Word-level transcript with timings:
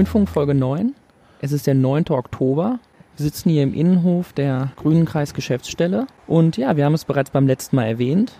Grünfunk 0.00 0.30
Folge 0.30 0.54
9. 0.54 0.94
Es 1.42 1.52
ist 1.52 1.66
der 1.66 1.74
9. 1.74 2.04
Oktober. 2.08 2.78
Wir 3.18 3.22
sitzen 3.22 3.50
hier 3.50 3.62
im 3.62 3.74
Innenhof 3.74 4.32
der 4.32 4.72
Grünen 4.76 5.04
Kreisgeschäftsstelle. 5.04 6.06
Und 6.26 6.56
ja, 6.56 6.74
wir 6.78 6.86
haben 6.86 6.94
es 6.94 7.04
bereits 7.04 7.28
beim 7.28 7.46
letzten 7.46 7.76
Mal 7.76 7.84
erwähnt. 7.84 8.32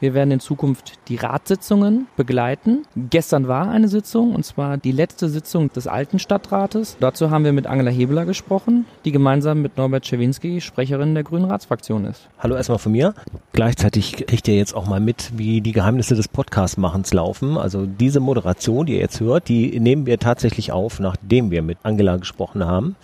Wir 0.00 0.14
werden 0.14 0.30
in 0.30 0.38
Zukunft 0.38 0.92
die 1.08 1.16
Ratssitzungen 1.16 2.06
begleiten. 2.16 2.84
Gestern 2.94 3.48
war 3.48 3.68
eine 3.68 3.88
Sitzung, 3.88 4.32
und 4.32 4.44
zwar 4.44 4.76
die 4.76 4.92
letzte 4.92 5.28
Sitzung 5.28 5.72
des 5.72 5.88
alten 5.88 6.20
Stadtrates. 6.20 6.96
Dazu 7.00 7.30
haben 7.30 7.44
wir 7.44 7.52
mit 7.52 7.66
Angela 7.66 7.90
Hebeler 7.90 8.24
gesprochen, 8.24 8.84
die 9.04 9.10
gemeinsam 9.10 9.60
mit 9.60 9.76
Norbert 9.76 10.06
Schewinski 10.06 10.60
Sprecherin 10.60 11.14
der 11.14 11.24
Grünen 11.24 11.46
Ratsfraktion 11.46 12.04
ist. 12.04 12.28
Hallo 12.38 12.54
erstmal 12.54 12.78
von 12.78 12.92
mir. 12.92 13.14
Gleichzeitig 13.52 14.24
kriegt 14.26 14.46
ihr 14.46 14.56
jetzt 14.56 14.74
auch 14.74 14.86
mal 14.86 15.00
mit, 15.00 15.32
wie 15.36 15.60
die 15.60 15.72
Geheimnisse 15.72 16.14
des 16.14 16.28
Podcast-Machens 16.28 17.12
laufen. 17.12 17.58
Also 17.58 17.84
diese 17.84 18.20
Moderation, 18.20 18.86
die 18.86 18.94
ihr 18.94 19.00
jetzt 19.00 19.18
hört, 19.18 19.48
die 19.48 19.80
nehmen 19.80 20.06
wir 20.06 20.20
tatsächlich 20.20 20.70
auf, 20.70 21.00
nachdem 21.00 21.50
wir 21.50 21.62
mit 21.62 21.78
Angela 21.82 22.18
gesprochen 22.18 22.64
haben. 22.64 22.94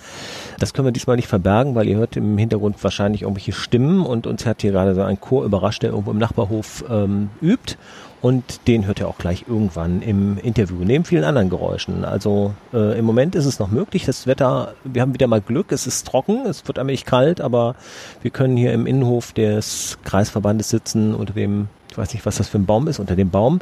Das 0.59 0.73
können 0.73 0.87
wir 0.87 0.93
diesmal 0.93 1.17
nicht 1.17 1.29
verbergen, 1.29 1.75
weil 1.75 1.89
ihr 1.89 1.97
hört 1.97 2.17
im 2.17 2.39
Hintergrund 2.39 2.83
wahrscheinlich 2.83 3.23
irgendwelche 3.23 3.53
Stimmen 3.53 4.05
und 4.05 4.27
uns 4.27 4.47
hat 4.47 4.62
hier 4.62 4.73
gerade 4.73 4.95
so 4.95 5.03
ein 5.03 5.21
Chor 5.21 5.45
überrascht, 5.45 5.83
der 5.83 5.91
irgendwo 5.91 6.11
im 6.11 6.19
Nachbarhof 6.19 6.85
ähm, 6.89 7.31
übt. 7.41 7.77
Und 8.25 8.67
den 8.69 8.87
hört 8.87 9.01
ihr 9.01 9.09
auch 9.09 9.19
gleich 9.19 9.45
irgendwann 9.47 10.01
im 10.01 10.39
Interview, 10.39 10.77
neben 10.83 11.05
vielen 11.05 11.25
anderen 11.25 11.51
Geräuschen. 11.51 12.07
Also 12.07 12.55
äh, 12.73 12.98
im 12.98 13.05
Moment 13.05 13.34
ist 13.34 13.45
es 13.45 13.59
noch 13.59 13.69
möglich. 13.69 14.06
Das 14.06 14.27
Wetter, 14.27 14.73
wir 14.83 15.03
haben 15.03 15.12
wieder 15.12 15.27
mal 15.27 15.43
Glück. 15.43 15.73
Es 15.73 15.87
ist 15.87 16.06
trocken, 16.06 16.47
es 16.47 16.67
wird 16.67 16.78
allmählich 16.78 17.05
kalt, 17.05 17.43
aber 17.43 17.75
wir 18.23 18.31
können 18.31 18.56
hier 18.56 18.73
im 18.73 18.87
Innenhof 18.87 19.34
des 19.34 19.98
Kreisverbandes 20.05 20.71
sitzen, 20.71 21.15
unter 21.15 21.34
dem, 21.34 21.69
ich 21.91 21.98
weiß 21.98 22.15
nicht, 22.15 22.25
was 22.25 22.37
das 22.37 22.48
für 22.48 22.56
ein 22.56 22.65
Baum 22.65 22.89
ist, 22.89 22.98
unter 22.98 23.15
dem 23.15 23.28
Baum. 23.28 23.59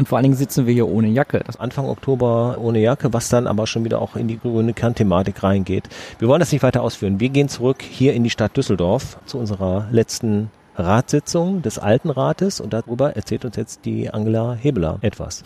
Und 0.00 0.08
vor 0.08 0.16
allen 0.16 0.22
Dingen 0.22 0.36
sitzen 0.36 0.66
wir 0.66 0.72
hier 0.72 0.88
ohne 0.88 1.08
Jacke. 1.08 1.42
Das 1.46 1.60
Anfang 1.60 1.84
Oktober 1.84 2.56
ohne 2.58 2.78
Jacke, 2.80 3.12
was 3.12 3.28
dann 3.28 3.46
aber 3.46 3.66
schon 3.66 3.84
wieder 3.84 4.00
auch 4.00 4.16
in 4.16 4.28
die 4.28 4.38
grüne 4.38 4.72
Kernthematik 4.72 5.42
reingeht. 5.42 5.90
Wir 6.18 6.26
wollen 6.26 6.40
das 6.40 6.52
nicht 6.52 6.62
weiter 6.62 6.82
ausführen. 6.82 7.20
Wir 7.20 7.28
gehen 7.28 7.50
zurück 7.50 7.82
hier 7.82 8.14
in 8.14 8.24
die 8.24 8.30
Stadt 8.30 8.56
Düsseldorf 8.56 9.18
zu 9.26 9.36
unserer 9.36 9.88
letzten 9.90 10.50
Ratssitzung 10.74 11.60
des 11.60 11.78
Alten 11.78 12.08
Rates 12.08 12.62
und 12.62 12.72
darüber 12.72 13.14
erzählt 13.14 13.44
uns 13.44 13.56
jetzt 13.56 13.84
die 13.84 14.08
Angela 14.08 14.54
Hebeler 14.54 15.00
etwas. 15.02 15.44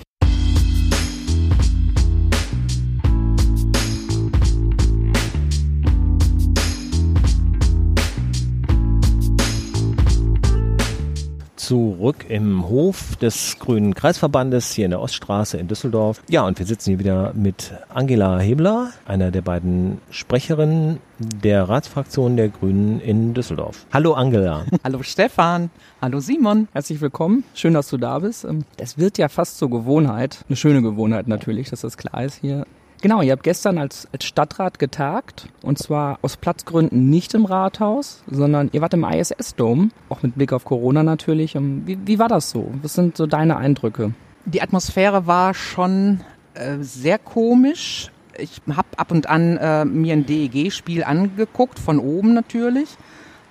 Zurück 11.64 12.26
im 12.28 12.68
Hof 12.68 13.16
des 13.16 13.58
Grünen 13.58 13.94
Kreisverbandes 13.94 14.72
hier 14.72 14.84
in 14.84 14.90
der 14.90 15.00
Oststraße 15.00 15.56
in 15.56 15.66
Düsseldorf. 15.66 16.20
Ja, 16.28 16.46
und 16.46 16.58
wir 16.58 16.66
sitzen 16.66 16.90
hier 16.90 16.98
wieder 16.98 17.32
mit 17.32 17.72
Angela 17.88 18.38
Hebler, 18.38 18.92
einer 19.06 19.30
der 19.30 19.40
beiden 19.40 19.98
Sprecherinnen 20.10 20.98
der 21.18 21.66
Ratsfraktion 21.66 22.36
der 22.36 22.50
Grünen 22.50 23.00
in 23.00 23.32
Düsseldorf. 23.32 23.86
Hallo 23.94 24.12
Angela. 24.12 24.66
Hallo 24.84 25.02
Stefan. 25.02 25.70
Hallo 26.02 26.20
Simon. 26.20 26.68
Herzlich 26.72 27.00
willkommen. 27.00 27.44
Schön, 27.54 27.72
dass 27.72 27.88
du 27.88 27.96
da 27.96 28.18
bist. 28.18 28.46
Es 28.76 28.98
wird 28.98 29.16
ja 29.16 29.30
fast 29.30 29.56
zur 29.56 29.70
Gewohnheit, 29.70 30.44
eine 30.46 30.56
schöne 30.56 30.82
Gewohnheit 30.82 31.28
natürlich, 31.28 31.70
dass 31.70 31.80
das 31.80 31.96
klar 31.96 32.24
ist 32.24 32.40
hier 32.42 32.66
Genau, 33.04 33.20
ihr 33.20 33.32
habt 33.32 33.42
gestern 33.42 33.76
als, 33.76 34.08
als 34.14 34.24
Stadtrat 34.24 34.78
getagt 34.78 35.50
und 35.60 35.78
zwar 35.78 36.18
aus 36.22 36.38
Platzgründen 36.38 37.10
nicht 37.10 37.34
im 37.34 37.44
Rathaus, 37.44 38.22
sondern 38.30 38.70
ihr 38.72 38.80
wart 38.80 38.94
im 38.94 39.04
ISS-Dom, 39.04 39.92
auch 40.08 40.22
mit 40.22 40.36
Blick 40.36 40.54
auf 40.54 40.64
Corona 40.64 41.02
natürlich. 41.02 41.54
Wie, 41.54 41.98
wie 42.06 42.18
war 42.18 42.28
das 42.28 42.48
so? 42.48 42.72
Was 42.80 42.94
sind 42.94 43.18
so 43.18 43.26
deine 43.26 43.58
Eindrücke? 43.58 44.14
Die 44.46 44.62
Atmosphäre 44.62 45.26
war 45.26 45.52
schon 45.52 46.20
äh, 46.54 46.78
sehr 46.80 47.18
komisch. 47.18 48.10
Ich 48.38 48.62
habe 48.74 48.88
ab 48.96 49.10
und 49.10 49.28
an 49.28 49.58
äh, 49.58 49.84
mir 49.84 50.14
ein 50.14 50.24
DEG-Spiel 50.24 51.04
angeguckt, 51.04 51.78
von 51.78 51.98
oben 51.98 52.32
natürlich. 52.32 52.88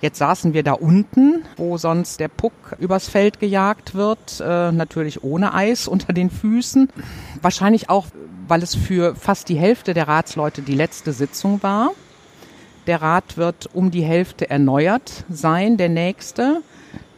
Jetzt 0.00 0.18
saßen 0.18 0.52
wir 0.52 0.64
da 0.64 0.72
unten, 0.72 1.44
wo 1.56 1.78
sonst 1.78 2.18
der 2.18 2.28
Puck 2.28 2.52
übers 2.80 3.08
Feld 3.08 3.38
gejagt 3.38 3.94
wird, 3.94 4.42
äh, 4.44 4.72
natürlich 4.72 5.22
ohne 5.22 5.54
Eis 5.54 5.86
unter 5.88 6.12
den 6.12 6.28
Füßen. 6.28 6.88
Wahrscheinlich 7.40 7.88
auch 7.88 8.06
weil 8.48 8.62
es 8.62 8.74
für 8.74 9.14
fast 9.14 9.48
die 9.48 9.56
Hälfte 9.56 9.94
der 9.94 10.08
Ratsleute 10.08 10.62
die 10.62 10.74
letzte 10.74 11.12
Sitzung 11.12 11.62
war. 11.62 11.90
Der 12.86 13.00
Rat 13.00 13.36
wird 13.36 13.70
um 13.72 13.90
die 13.90 14.02
Hälfte 14.02 14.50
erneuert 14.50 15.24
sein, 15.30 15.76
der 15.76 15.88
nächste. 15.88 16.60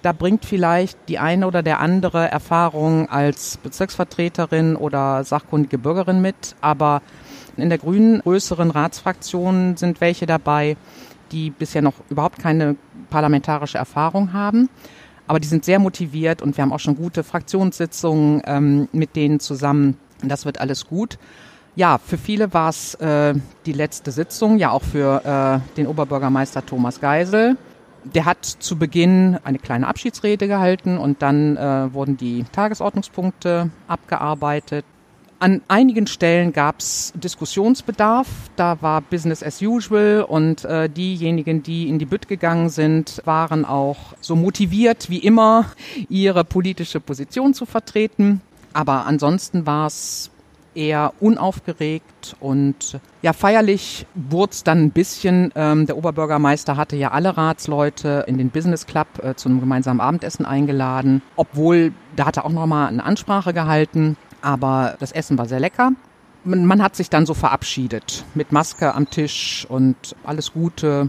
Da 0.02 0.12
bringt 0.12 0.44
vielleicht 0.44 0.96
die 1.08 1.18
eine 1.18 1.46
oder 1.48 1.64
der 1.64 1.80
andere 1.80 2.30
Erfahrung 2.30 3.08
als 3.08 3.56
Bezirksvertreterin 3.56 4.76
oder 4.76 5.24
sachkundige 5.24 5.78
Bürgerin 5.78 6.22
mit, 6.22 6.54
aber 6.60 7.02
in 7.56 7.70
der 7.70 7.78
grünen 7.78 8.20
größeren 8.20 8.70
Ratsfraktion 8.70 9.76
sind 9.76 10.00
welche 10.00 10.26
dabei, 10.26 10.76
die 11.32 11.50
bisher 11.50 11.82
noch 11.82 11.94
überhaupt 12.08 12.38
keine 12.38 12.76
parlamentarische 13.10 13.78
Erfahrung 13.78 14.32
haben. 14.32 14.68
Aber 15.26 15.40
die 15.40 15.48
sind 15.48 15.64
sehr 15.64 15.80
motiviert 15.80 16.40
und 16.40 16.56
wir 16.56 16.62
haben 16.62 16.72
auch 16.72 16.78
schon 16.78 16.96
gute 16.96 17.24
Fraktionssitzungen 17.24 18.42
ähm, 18.46 18.88
mit 18.92 19.16
denen 19.16 19.40
zusammen 19.40 19.96
das 20.22 20.44
wird 20.44 20.60
alles 20.60 20.86
gut. 20.86 21.18
Ja, 21.76 21.98
für 21.98 22.16
viele 22.16 22.54
war 22.54 22.70
es 22.70 22.94
äh, 22.94 23.34
die 23.66 23.72
letzte 23.72 24.10
Sitzung, 24.10 24.58
ja 24.58 24.70
auch 24.70 24.82
für 24.82 25.60
äh, 25.62 25.74
den 25.76 25.86
Oberbürgermeister 25.86 26.64
Thomas 26.64 27.00
Geisel. 27.00 27.58
Der 28.02 28.24
hat 28.24 28.44
zu 28.44 28.78
Beginn 28.78 29.38
eine 29.44 29.58
kleine 29.58 29.86
Abschiedsrede 29.86 30.48
gehalten 30.48 30.96
und 30.96 31.20
dann 31.20 31.56
äh, 31.56 31.92
wurden 31.92 32.16
die 32.16 32.44
Tagesordnungspunkte 32.52 33.70
abgearbeitet. 33.88 34.86
An 35.38 35.60
einigen 35.68 36.06
Stellen 36.06 36.54
gab 36.54 36.78
es 36.78 37.12
Diskussionsbedarf. 37.14 38.26
Da 38.56 38.80
war 38.80 39.02
Business 39.02 39.42
as 39.42 39.60
usual 39.60 40.24
und 40.26 40.64
äh, 40.64 40.88
diejenigen, 40.88 41.62
die 41.62 41.90
in 41.90 41.98
die 41.98 42.06
Bütt 42.06 42.26
gegangen 42.26 42.70
sind, 42.70 43.20
waren 43.26 43.66
auch 43.66 44.14
so 44.22 44.34
motiviert 44.34 45.10
wie 45.10 45.18
immer, 45.18 45.66
ihre 46.08 46.42
politische 46.42 47.00
Position 47.00 47.52
zu 47.52 47.66
vertreten. 47.66 48.40
Aber 48.76 49.06
ansonsten 49.06 49.64
war 49.64 49.86
es 49.86 50.30
eher 50.74 51.14
unaufgeregt 51.18 52.36
und 52.40 53.00
ja, 53.22 53.32
feierlich 53.32 54.04
wurde 54.14 54.52
es 54.52 54.64
dann 54.64 54.82
ein 54.82 54.90
bisschen. 54.90 55.50
Ähm, 55.54 55.86
der 55.86 55.96
Oberbürgermeister 55.96 56.76
hatte 56.76 56.94
ja 56.94 57.12
alle 57.12 57.38
Ratsleute 57.38 58.24
in 58.26 58.36
den 58.36 58.50
Business 58.50 58.84
Club 58.84 59.06
äh, 59.22 59.34
zu 59.34 59.48
einem 59.48 59.60
gemeinsamen 59.60 60.02
Abendessen 60.02 60.44
eingeladen, 60.44 61.22
obwohl 61.36 61.94
da 62.16 62.26
hat 62.26 62.36
er 62.36 62.44
auch 62.44 62.50
nochmal 62.50 62.88
eine 62.88 63.02
Ansprache 63.02 63.54
gehalten, 63.54 64.18
aber 64.42 64.96
das 65.00 65.12
Essen 65.12 65.38
war 65.38 65.46
sehr 65.46 65.60
lecker. 65.60 65.92
Man, 66.44 66.66
man 66.66 66.82
hat 66.82 66.96
sich 66.96 67.08
dann 67.08 67.24
so 67.24 67.32
verabschiedet 67.32 68.26
mit 68.34 68.52
Maske 68.52 68.94
am 68.94 69.08
Tisch 69.08 69.66
und 69.70 69.96
alles 70.22 70.52
Gute. 70.52 71.08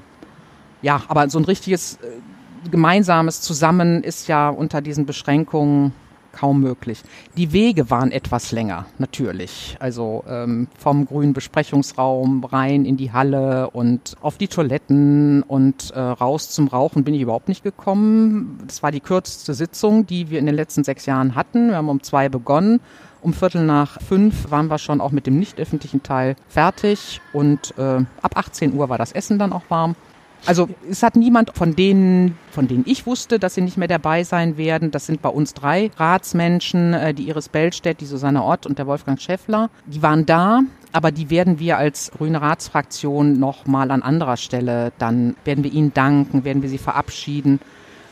Ja, 0.81 1.01
aber 1.09 1.29
so 1.29 1.37
ein 1.37 1.43
richtiges 1.43 1.95
äh, 1.95 2.69
gemeinsames 2.71 3.41
Zusammen 3.41 4.05
ist 4.05 4.29
ja 4.29 4.47
unter 4.47 4.79
diesen 4.79 5.05
Beschränkungen 5.05 5.91
kaum 6.31 6.61
möglich. 6.61 7.03
Die 7.35 7.51
Wege 7.53 7.89
waren 7.89 8.11
etwas 8.11 8.51
länger, 8.51 8.85
natürlich. 8.97 9.77
Also 9.79 10.23
ähm, 10.27 10.67
vom 10.77 11.05
grünen 11.05 11.33
Besprechungsraum 11.33 12.43
rein 12.43 12.85
in 12.85 12.97
die 12.97 13.11
Halle 13.11 13.69
und 13.71 14.15
auf 14.21 14.37
die 14.37 14.47
Toiletten 14.47 15.43
und 15.43 15.91
äh, 15.91 15.99
raus 15.99 16.49
zum 16.49 16.67
Rauchen 16.67 17.03
bin 17.03 17.13
ich 17.13 17.21
überhaupt 17.21 17.47
nicht 17.47 17.63
gekommen. 17.63 18.59
Das 18.67 18.83
war 18.83 18.91
die 18.91 18.99
kürzeste 18.99 19.53
Sitzung, 19.53 20.05
die 20.05 20.29
wir 20.29 20.39
in 20.39 20.45
den 20.45 20.55
letzten 20.55 20.83
sechs 20.83 21.05
Jahren 21.05 21.35
hatten. 21.35 21.69
Wir 21.69 21.77
haben 21.77 21.89
um 21.89 22.03
zwei 22.03 22.29
begonnen. 22.29 22.79
Um 23.21 23.33
Viertel 23.33 23.65
nach 23.65 23.99
fünf 24.01 24.51
waren 24.51 24.67
wir 24.67 24.77
schon 24.77 25.01
auch 25.01 25.11
mit 25.11 25.25
dem 25.25 25.39
nicht 25.39 25.59
öffentlichen 25.59 26.03
Teil 26.03 26.35
fertig 26.47 27.19
und 27.33 27.73
äh, 27.77 28.05
ab 28.21 28.35
18 28.35 28.73
Uhr 28.73 28.89
war 28.89 28.97
das 28.97 29.11
Essen 29.11 29.39
dann 29.39 29.53
auch 29.53 29.63
warm. 29.69 29.95
Also 30.45 30.69
es 30.89 31.03
hat 31.03 31.15
niemand 31.15 31.51
von 31.55 31.75
denen, 31.75 32.37
von 32.51 32.67
denen 32.67 32.83
ich 32.87 33.05
wusste, 33.05 33.39
dass 33.39 33.55
sie 33.55 33.61
nicht 33.61 33.77
mehr 33.77 33.87
dabei 33.87 34.23
sein 34.23 34.57
werden. 34.57 34.91
Das 34.91 35.05
sind 35.05 35.21
bei 35.21 35.29
uns 35.29 35.53
drei 35.53 35.91
Ratsmenschen, 35.97 36.93
äh, 36.93 37.13
die 37.13 37.27
Iris 37.27 37.49
Bellstedt, 37.49 37.99
die 38.01 38.05
Susanne 38.05 38.43
Ott 38.43 38.65
und 38.65 38.77
der 38.77 38.87
Wolfgang 38.87 39.19
Schäffler. 39.19 39.69
Die 39.85 40.01
waren 40.01 40.25
da, 40.25 40.61
aber 40.91 41.11
die 41.11 41.29
werden 41.29 41.59
wir 41.59 41.77
als 41.77 42.11
grüne 42.11 42.41
Ratsfraktion 42.41 43.39
noch 43.39 43.65
mal 43.65 43.91
an 43.91 44.01
anderer 44.01 44.37
Stelle, 44.37 44.91
dann 44.97 45.35
werden 45.43 45.63
wir 45.63 45.71
ihnen 45.73 45.93
danken, 45.93 46.43
werden 46.43 46.61
wir 46.61 46.69
sie 46.69 46.77
verabschieden. 46.77 47.59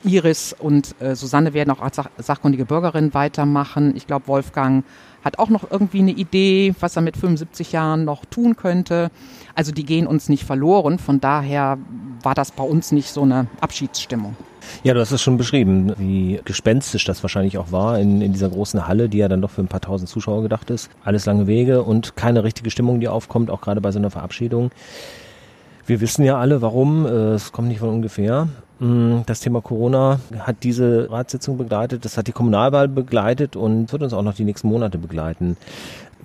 Iris 0.05 0.53
und 0.53 0.95
äh, 1.01 1.15
Susanne 1.15 1.53
werden 1.53 1.71
auch 1.71 1.81
als 1.81 1.95
sach 1.95 2.09
sachkundige 2.17 2.65
Bürgerin 2.65 3.13
weitermachen. 3.13 3.95
Ich 3.95 4.07
glaube, 4.07 4.27
Wolfgang 4.27 4.85
hat 5.23 5.39
auch 5.39 5.49
noch 5.49 5.69
irgendwie 5.71 5.99
eine 5.99 6.11
Idee, 6.11 6.75
was 6.79 6.95
er 6.95 7.01
mit 7.01 7.17
75 7.17 7.71
Jahren 7.71 8.05
noch 8.05 8.25
tun 8.25 8.55
könnte. 8.55 9.09
Also 9.55 9.71
die 9.71 9.83
gehen 9.83 10.05
uns 10.05 10.29
nicht 10.29 10.43
verloren. 10.43 10.99
Von 10.99 11.19
daher 11.19 11.79
war 12.21 12.35
das 12.35 12.51
bei 12.51 12.63
uns 12.63 12.91
nicht 12.91 13.09
so 13.09 13.23
eine 13.23 13.47
Abschiedsstimmung. 13.59 14.35
Ja, 14.83 14.93
du 14.93 14.99
hast 14.99 15.11
es 15.11 15.21
schon 15.21 15.37
beschrieben, 15.37 15.93
wie 15.97 16.39
gespenstisch 16.45 17.05
das 17.05 17.23
wahrscheinlich 17.23 17.57
auch 17.57 17.71
war 17.71 17.99
in, 17.99 18.21
in 18.21 18.33
dieser 18.33 18.49
großen 18.49 18.87
Halle, 18.87 19.09
die 19.09 19.17
ja 19.17 19.27
dann 19.27 19.41
doch 19.41 19.51
für 19.51 19.61
ein 19.61 19.67
paar 19.67 19.81
tausend 19.81 20.09
Zuschauer 20.09 20.43
gedacht 20.43 20.69
ist. 20.69 20.89
Alles 21.03 21.25
lange 21.25 21.47
Wege 21.47 21.83
und 21.83 22.15
keine 22.15 22.43
richtige 22.43 22.69
Stimmung, 22.69 22.99
die 22.99 23.07
aufkommt, 23.07 23.49
auch 23.49 23.61
gerade 23.61 23.81
bei 23.81 23.91
so 23.91 23.99
einer 23.99 24.11
Verabschiedung. 24.11 24.71
Wir 25.87 26.01
wissen 26.01 26.23
ja 26.23 26.37
alle, 26.37 26.61
warum. 26.61 27.05
Äh, 27.05 27.09
es 27.33 27.51
kommt 27.51 27.67
nicht 27.67 27.79
von 27.79 27.89
ungefähr. 27.89 28.47
Mm, 28.79 29.19
das 29.25 29.39
Thema 29.39 29.61
Corona 29.61 30.19
hat 30.39 30.57
diese 30.63 31.09
Ratssitzung 31.09 31.57
begleitet, 31.57 32.05
das 32.05 32.17
hat 32.17 32.27
die 32.27 32.31
Kommunalwahl 32.31 32.87
begleitet 32.87 33.55
und 33.55 33.91
wird 33.91 34.03
uns 34.03 34.13
auch 34.13 34.23
noch 34.23 34.35
die 34.35 34.43
nächsten 34.43 34.67
Monate 34.67 34.97
begleiten. 34.97 35.57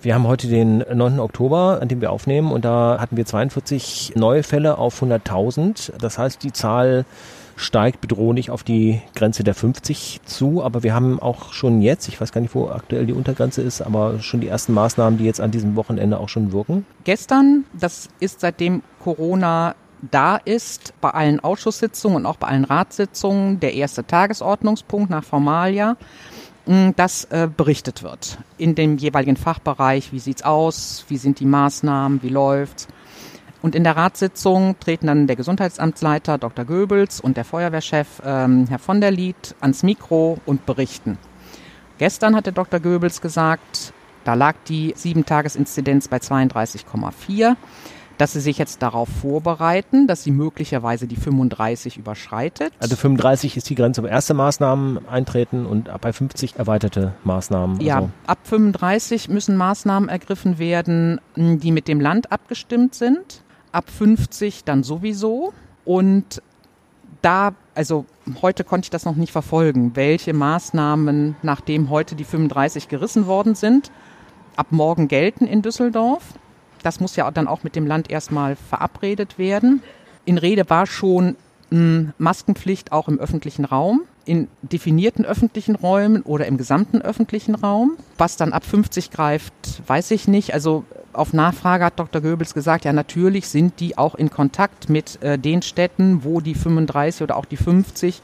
Wir 0.03 0.15
haben 0.15 0.27
heute 0.27 0.49
den 0.49 0.79
9. 0.79 1.21
Oktober, 1.21 1.79
an 1.81 1.89
dem 1.89 2.01
wir 2.01 2.11
aufnehmen, 2.11 2.53
und 2.53 2.65
da 2.65 2.99
hatten 2.99 3.19
wir 3.19 3.27
42 3.27 4.15
neue 4.17 4.43
Fälle 4.43 4.79
auf 4.79 5.03
100.000. 5.03 5.93
Das 5.99 6.17
heißt, 6.19 6.43
die 6.43 6.53
Zahl 6.53 7.05
steigt 7.57 8.01
bedrohlich 8.01 8.51
auf 8.51 8.63
die 8.63 9.03
Grenze 9.15 9.45
der 9.45 9.55
50 9.55 10.23
zu. 10.25 10.65
Aber 10.65 10.83
wir 10.83 10.95
haben 10.95 11.21
auch 11.21 11.53
schon 11.53 11.83
jetzt, 11.83 12.09
ich 12.09 12.19
weiß 12.19 12.33
gar 12.33 12.41
nicht, 12.41 12.55
wo 12.55 12.69
aktuell 12.69 13.05
die 13.05 13.13
Untergrenze 13.13 13.61
ist, 13.61 13.83
aber 13.83 14.21
schon 14.21 14.41
die 14.41 14.49
ersten 14.49 14.73
Maßnahmen, 14.73 15.19
die 15.19 15.27
jetzt 15.27 15.41
an 15.41 15.51
diesem 15.51 15.77
Wochenende 15.77 16.19
auch 16.19 16.31
schon 16.31 16.53
wirken. 16.53 16.87
Gestern, 17.05 17.65
das 17.79 18.09
ist 18.19 18.41
seitdem 18.41 18.83
Corona 19.05 19.75
da 20.03 20.37
ist, 20.37 20.95
bei 21.01 21.11
allen 21.11 21.41
Ausschusssitzungen 21.41 22.19
und 22.19 22.27
auch 22.27 22.37
bei 22.37 22.49
allen 22.49 22.65
Ratssitzungen 22.65 23.61
der 23.61 23.75
erste 23.75 24.07
Tagesordnungspunkt 24.07 25.11
nach 25.11 25.25
Formalia, 25.25 25.97
dass 26.97 27.25
äh, 27.25 27.49
berichtet 27.55 28.03
wird 28.03 28.39
in 28.59 28.75
dem 28.75 28.97
jeweiligen 28.97 29.37
Fachbereich. 29.37 30.13
Wie 30.13 30.21
sieht's 30.21 30.43
aus? 30.43 31.05
Wie 31.09 31.17
sind 31.17 31.41
die 31.41 31.47
Maßnahmen? 31.47 32.23
Wie 32.23 32.29
läuft's? 32.29 32.87
Und 33.63 33.75
in 33.75 33.85
der 33.85 33.97
Ratssitzung 33.97 34.79
treten 34.79 35.07
dann 35.07 35.27
der 35.27 35.37
Gesundheitsamtsleiter 35.37 36.39
Dr. 36.39 36.65
Goebbels 36.65 37.21
und 37.21 37.37
der 37.37 37.45
Feuerwehrchef 37.45 38.23
ähm, 38.25 38.67
Herr 38.69 38.79
von 38.79 39.01
der 39.01 39.11
Lied 39.11 39.55
ans 39.61 39.83
Mikro 39.83 40.39
und 40.47 40.65
berichten. 40.65 41.19
Gestern 41.99 42.35
hat 42.35 42.47
der 42.47 42.55
Dr. 42.55 42.81
Goebbels 42.81 43.21
gesagt, 43.21 43.93
da 44.25 44.35
lag 44.35 44.55
die 44.69 44.95
7-Tages-Inzidenz 44.95 46.09
bei 46.09 46.19
32,4 46.19 47.57
dass 48.21 48.35
sie 48.35 48.41
sich 48.41 48.59
jetzt 48.59 48.83
darauf 48.83 49.09
vorbereiten, 49.09 50.07
dass 50.07 50.23
sie 50.23 50.31
möglicherweise 50.31 51.07
die 51.07 51.17
35 51.17 51.97
überschreitet. 51.97 52.71
Also 52.79 52.95
35 52.95 53.57
ist 53.57 53.71
die 53.71 53.75
Grenze, 53.75 54.03
wo 54.03 54.07
erste 54.07 54.35
Maßnahmen 54.35 55.09
eintreten 55.09 55.65
und 55.65 55.89
ab 55.89 56.03
bei 56.03 56.13
50 56.13 56.57
erweiterte 56.57 57.15
Maßnahmen. 57.25 57.81
Ja, 57.81 57.97
also. 57.97 58.11
ab 58.27 58.39
35 58.45 59.31
müssen 59.31 59.57
Maßnahmen 59.57 60.11
ergriffen 60.11 60.59
werden, 60.59 61.19
die 61.35 61.73
mit 61.73 61.89
dem 61.89 61.99
Land 61.99 62.31
abgestimmt 62.31 62.95
sind. 62.95 63.43
Ab 63.73 63.89
50 63.89 64.65
dann 64.65 64.83
sowieso. 64.83 65.55
Und 65.87 66.43
da, 67.23 67.55
also 67.75 68.05
heute 68.43 68.65
konnte 68.65 68.85
ich 68.85 68.91
das 68.91 69.07
noch 69.07 69.17
nicht 69.17 69.33
verfolgen, 69.33 69.93
welche 69.97 70.35
Maßnahmen, 70.35 71.37
nachdem 71.41 71.89
heute 71.89 72.17
die 72.17 72.25
35 72.25 72.89
gerissen 72.89 73.27
worden 73.27 73.55
sind, 73.55 73.91
ab 74.57 74.67
morgen 74.73 75.09
gelten 75.09 75.47
in 75.47 75.63
Düsseldorf. 75.63 76.35
Das 76.83 77.01
muss 77.01 77.17
ja 77.17 77.31
dann 77.31 77.49
auch 77.49 77.63
mit 77.63 77.77
dem 77.77 77.87
Land 77.87 78.11
erstmal 78.11 78.57
verabredet 78.57 79.39
werden. 79.39 79.83
In 80.25 80.39
Rede 80.39 80.69
war 80.69 80.87
schon 80.87 81.37
mh, 81.71 82.13
Maskenpflicht 82.19 82.93
auch 82.93 83.09
im 83.09 83.19
öffentlichen 83.19 83.65
Raum, 83.65 84.03
in 84.25 84.49
definierten 84.63 85.25
öffentlichen 85.25 85.75
Räumen 85.75 86.23
oder 86.23 86.47
im 86.47 86.57
gesamten 86.57 87.01
öffentlichen 87.01 87.55
Raum. 87.55 87.97
Was 88.19 88.37
dann 88.37 88.53
ab 88.53 88.65
50 88.65 89.11
greift, 89.11 89.55
weiß 89.87 90.11
ich 90.11 90.29
nicht. 90.29 90.55
Also 90.55 90.85
auf 91.13 91.33
Nachfrage 91.33 91.85
hat 91.85 91.99
Dr. 91.99 92.21
Goebbels 92.21 92.55
gesagt, 92.55 92.85
ja 92.85 92.93
natürlich 92.93 93.49
sind 93.49 93.81
die 93.81 93.99
auch 93.99 94.15
in 94.15 94.31
Kontakt 94.31 94.89
mit 94.89 95.23
äh, 95.23 95.39
den 95.39 95.63
Städten, 95.63 96.23
wo 96.23 96.41
die 96.41 96.55
35 96.55 97.23
oder 97.23 97.37
auch 97.37 97.45
die 97.47 97.57
50 97.57 98.21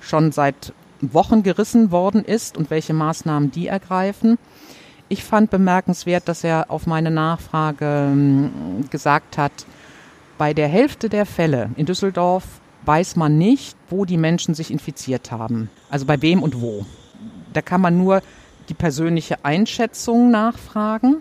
schon 0.00 0.32
seit 0.32 0.72
Wochen 1.00 1.42
gerissen 1.42 1.90
worden 1.90 2.24
ist 2.24 2.56
und 2.56 2.70
welche 2.70 2.94
Maßnahmen 2.94 3.50
die 3.50 3.66
ergreifen. 3.66 4.38
Ich 5.08 5.22
fand 5.22 5.50
bemerkenswert, 5.50 6.28
dass 6.28 6.42
er 6.42 6.70
auf 6.70 6.86
meine 6.86 7.10
Nachfrage 7.10 8.08
ähm, 8.10 8.84
gesagt 8.90 9.38
hat, 9.38 9.52
bei 10.36 10.52
der 10.52 10.68
Hälfte 10.68 11.08
der 11.08 11.26
Fälle 11.26 11.70
in 11.76 11.86
Düsseldorf 11.86 12.44
weiß 12.84 13.16
man 13.16 13.38
nicht, 13.38 13.76
wo 13.88 14.04
die 14.04 14.16
Menschen 14.16 14.54
sich 14.54 14.70
infiziert 14.70 15.30
haben. 15.30 15.70
Also 15.90 16.06
bei 16.06 16.20
wem 16.22 16.42
und 16.42 16.60
wo. 16.60 16.86
Da 17.52 17.62
kann 17.62 17.80
man 17.80 17.96
nur 17.96 18.20
die 18.68 18.74
persönliche 18.74 19.44
Einschätzung 19.44 20.30
nachfragen. 20.30 21.16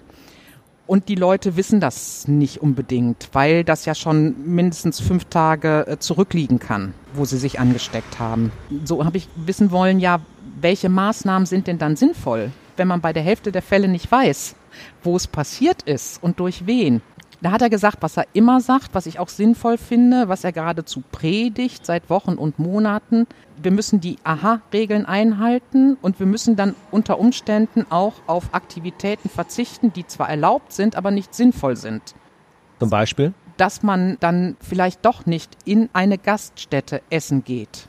Und 0.87 1.09
die 1.09 1.15
Leute 1.15 1.55
wissen 1.55 1.79
das 1.79 2.27
nicht 2.27 2.61
unbedingt, 2.61 3.29
weil 3.33 3.63
das 3.63 3.85
ja 3.85 3.95
schon 3.95 4.35
mindestens 4.45 4.99
fünf 4.99 5.25
Tage 5.25 5.87
äh, 5.87 5.97
zurückliegen 5.97 6.59
kann, 6.59 6.93
wo 7.15 7.25
sie 7.25 7.39
sich 7.39 7.59
angesteckt 7.59 8.19
haben. 8.19 8.51
So 8.83 9.03
habe 9.03 9.17
ich 9.17 9.27
wissen 9.35 9.71
wollen, 9.71 9.99
ja, 9.99 10.19
welche 10.61 10.89
Maßnahmen 10.89 11.47
sind 11.47 11.65
denn 11.65 11.79
dann 11.79 11.95
sinnvoll? 11.95 12.51
Wenn 12.77 12.87
man 12.87 13.01
bei 13.01 13.13
der 13.13 13.23
Hälfte 13.23 13.51
der 13.51 13.61
Fälle 13.61 13.87
nicht 13.87 14.11
weiß, 14.11 14.55
wo 15.03 15.15
es 15.15 15.27
passiert 15.27 15.83
ist 15.83 16.21
und 16.21 16.39
durch 16.39 16.65
wen. 16.65 17.01
Da 17.41 17.51
hat 17.51 17.61
er 17.61 17.69
gesagt, 17.69 17.97
was 18.01 18.17
er 18.17 18.25
immer 18.33 18.61
sagt, 18.61 18.93
was 18.93 19.05
ich 19.05 19.19
auch 19.19 19.27
sinnvoll 19.27 19.77
finde, 19.77 20.29
was 20.29 20.43
er 20.43 20.51
geradezu 20.51 21.03
predigt 21.11 21.85
seit 21.85 22.09
Wochen 22.09 22.35
und 22.35 22.59
Monaten. 22.59 23.27
Wir 23.61 23.71
müssen 23.71 23.99
die 24.01 24.17
Aha-Regeln 24.23 25.05
einhalten 25.05 25.97
und 26.01 26.19
wir 26.19 26.25
müssen 26.25 26.55
dann 26.55 26.75
unter 26.91 27.19
Umständen 27.19 27.85
auch 27.89 28.13
auf 28.25 28.53
Aktivitäten 28.53 29.29
verzichten, 29.29 29.93
die 29.93 30.07
zwar 30.07 30.29
erlaubt 30.29 30.71
sind, 30.71 30.95
aber 30.95 31.11
nicht 31.11 31.35
sinnvoll 31.35 31.75
sind. 31.75 32.15
Zum 32.79 32.89
Beispiel? 32.89 33.33
Dass 33.57 33.83
man 33.83 34.17
dann 34.19 34.57
vielleicht 34.59 35.05
doch 35.05 35.25
nicht 35.25 35.51
in 35.65 35.89
eine 35.93 36.17
Gaststätte 36.17 37.01
essen 37.09 37.43
geht 37.43 37.87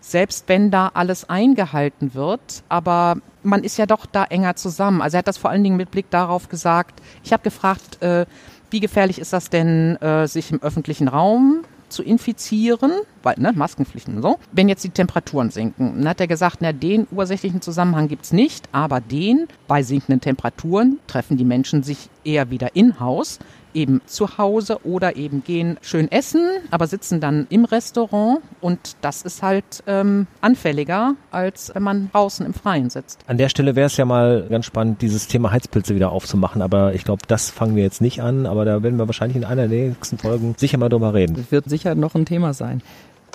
selbst 0.00 0.48
wenn 0.48 0.70
da 0.70 0.90
alles 0.94 1.28
eingehalten 1.28 2.14
wird, 2.14 2.64
aber 2.68 3.16
man 3.42 3.64
ist 3.64 3.76
ja 3.76 3.86
doch 3.86 4.06
da 4.06 4.24
enger 4.24 4.56
zusammen. 4.56 5.02
Also 5.02 5.16
er 5.16 5.18
hat 5.20 5.28
das 5.28 5.38
vor 5.38 5.50
allen 5.50 5.64
Dingen 5.64 5.76
mit 5.76 5.90
Blick 5.90 6.10
darauf 6.10 6.48
gesagt. 6.48 7.00
Ich 7.24 7.32
habe 7.32 7.42
gefragt, 7.42 8.02
äh, 8.02 8.26
wie 8.70 8.80
gefährlich 8.80 9.18
ist 9.18 9.32
das 9.32 9.50
denn, 9.50 9.96
äh, 9.96 10.26
sich 10.26 10.52
im 10.52 10.62
öffentlichen 10.62 11.08
Raum 11.08 11.64
zu 11.88 12.02
infizieren, 12.02 12.92
weil, 13.22 13.34
ne, 13.38 13.52
Maskenpflichten 13.52 14.16
und 14.16 14.22
so, 14.22 14.38
wenn 14.52 14.68
jetzt 14.68 14.84
die 14.84 14.90
Temperaturen 14.90 15.50
sinken. 15.50 15.94
Dann 15.96 16.08
hat 16.08 16.20
er 16.20 16.28
gesagt, 16.28 16.58
na, 16.60 16.72
den 16.72 17.06
ursächlichen 17.10 17.60
Zusammenhang 17.60 18.08
gibt's 18.08 18.32
nicht, 18.32 18.68
aber 18.72 19.00
den, 19.00 19.48
bei 19.66 19.82
sinkenden 19.82 20.20
Temperaturen 20.20 21.00
treffen 21.08 21.36
die 21.36 21.44
Menschen 21.44 21.82
sich 21.82 22.08
eher 22.24 22.50
wieder 22.50 22.76
in 22.76 23.00
Haus 23.00 23.40
eben 23.74 24.00
zu 24.06 24.38
Hause 24.38 24.78
oder 24.84 25.16
eben 25.16 25.44
gehen 25.44 25.78
schön 25.82 26.10
essen, 26.10 26.42
aber 26.70 26.86
sitzen 26.86 27.20
dann 27.20 27.46
im 27.50 27.64
Restaurant 27.64 28.40
und 28.60 28.96
das 29.00 29.22
ist 29.22 29.42
halt 29.42 29.82
ähm, 29.86 30.26
anfälliger, 30.40 31.14
als 31.30 31.72
wenn 31.74 31.82
man 31.82 32.10
draußen 32.12 32.44
im 32.46 32.54
Freien 32.54 32.90
sitzt. 32.90 33.20
An 33.26 33.38
der 33.38 33.48
Stelle 33.48 33.76
wäre 33.76 33.86
es 33.86 33.96
ja 33.96 34.04
mal 34.04 34.46
ganz 34.48 34.66
spannend, 34.66 35.02
dieses 35.02 35.28
Thema 35.28 35.50
Heizpilze 35.50 35.94
wieder 35.94 36.12
aufzumachen, 36.12 36.62
aber 36.62 36.94
ich 36.94 37.04
glaube, 37.04 37.22
das 37.28 37.50
fangen 37.50 37.76
wir 37.76 37.82
jetzt 37.82 38.00
nicht 38.00 38.22
an, 38.22 38.46
aber 38.46 38.64
da 38.64 38.82
werden 38.82 38.98
wir 38.98 39.06
wahrscheinlich 39.06 39.36
in 39.36 39.44
einer 39.44 39.68
der 39.68 39.88
nächsten 39.90 40.18
Folgen 40.18 40.54
sicher 40.56 40.78
mal 40.78 40.88
drüber 40.88 41.14
reden. 41.14 41.36
Das 41.36 41.50
wird 41.50 41.68
sicher 41.68 41.94
noch 41.94 42.14
ein 42.14 42.26
Thema 42.26 42.54
sein. 42.54 42.82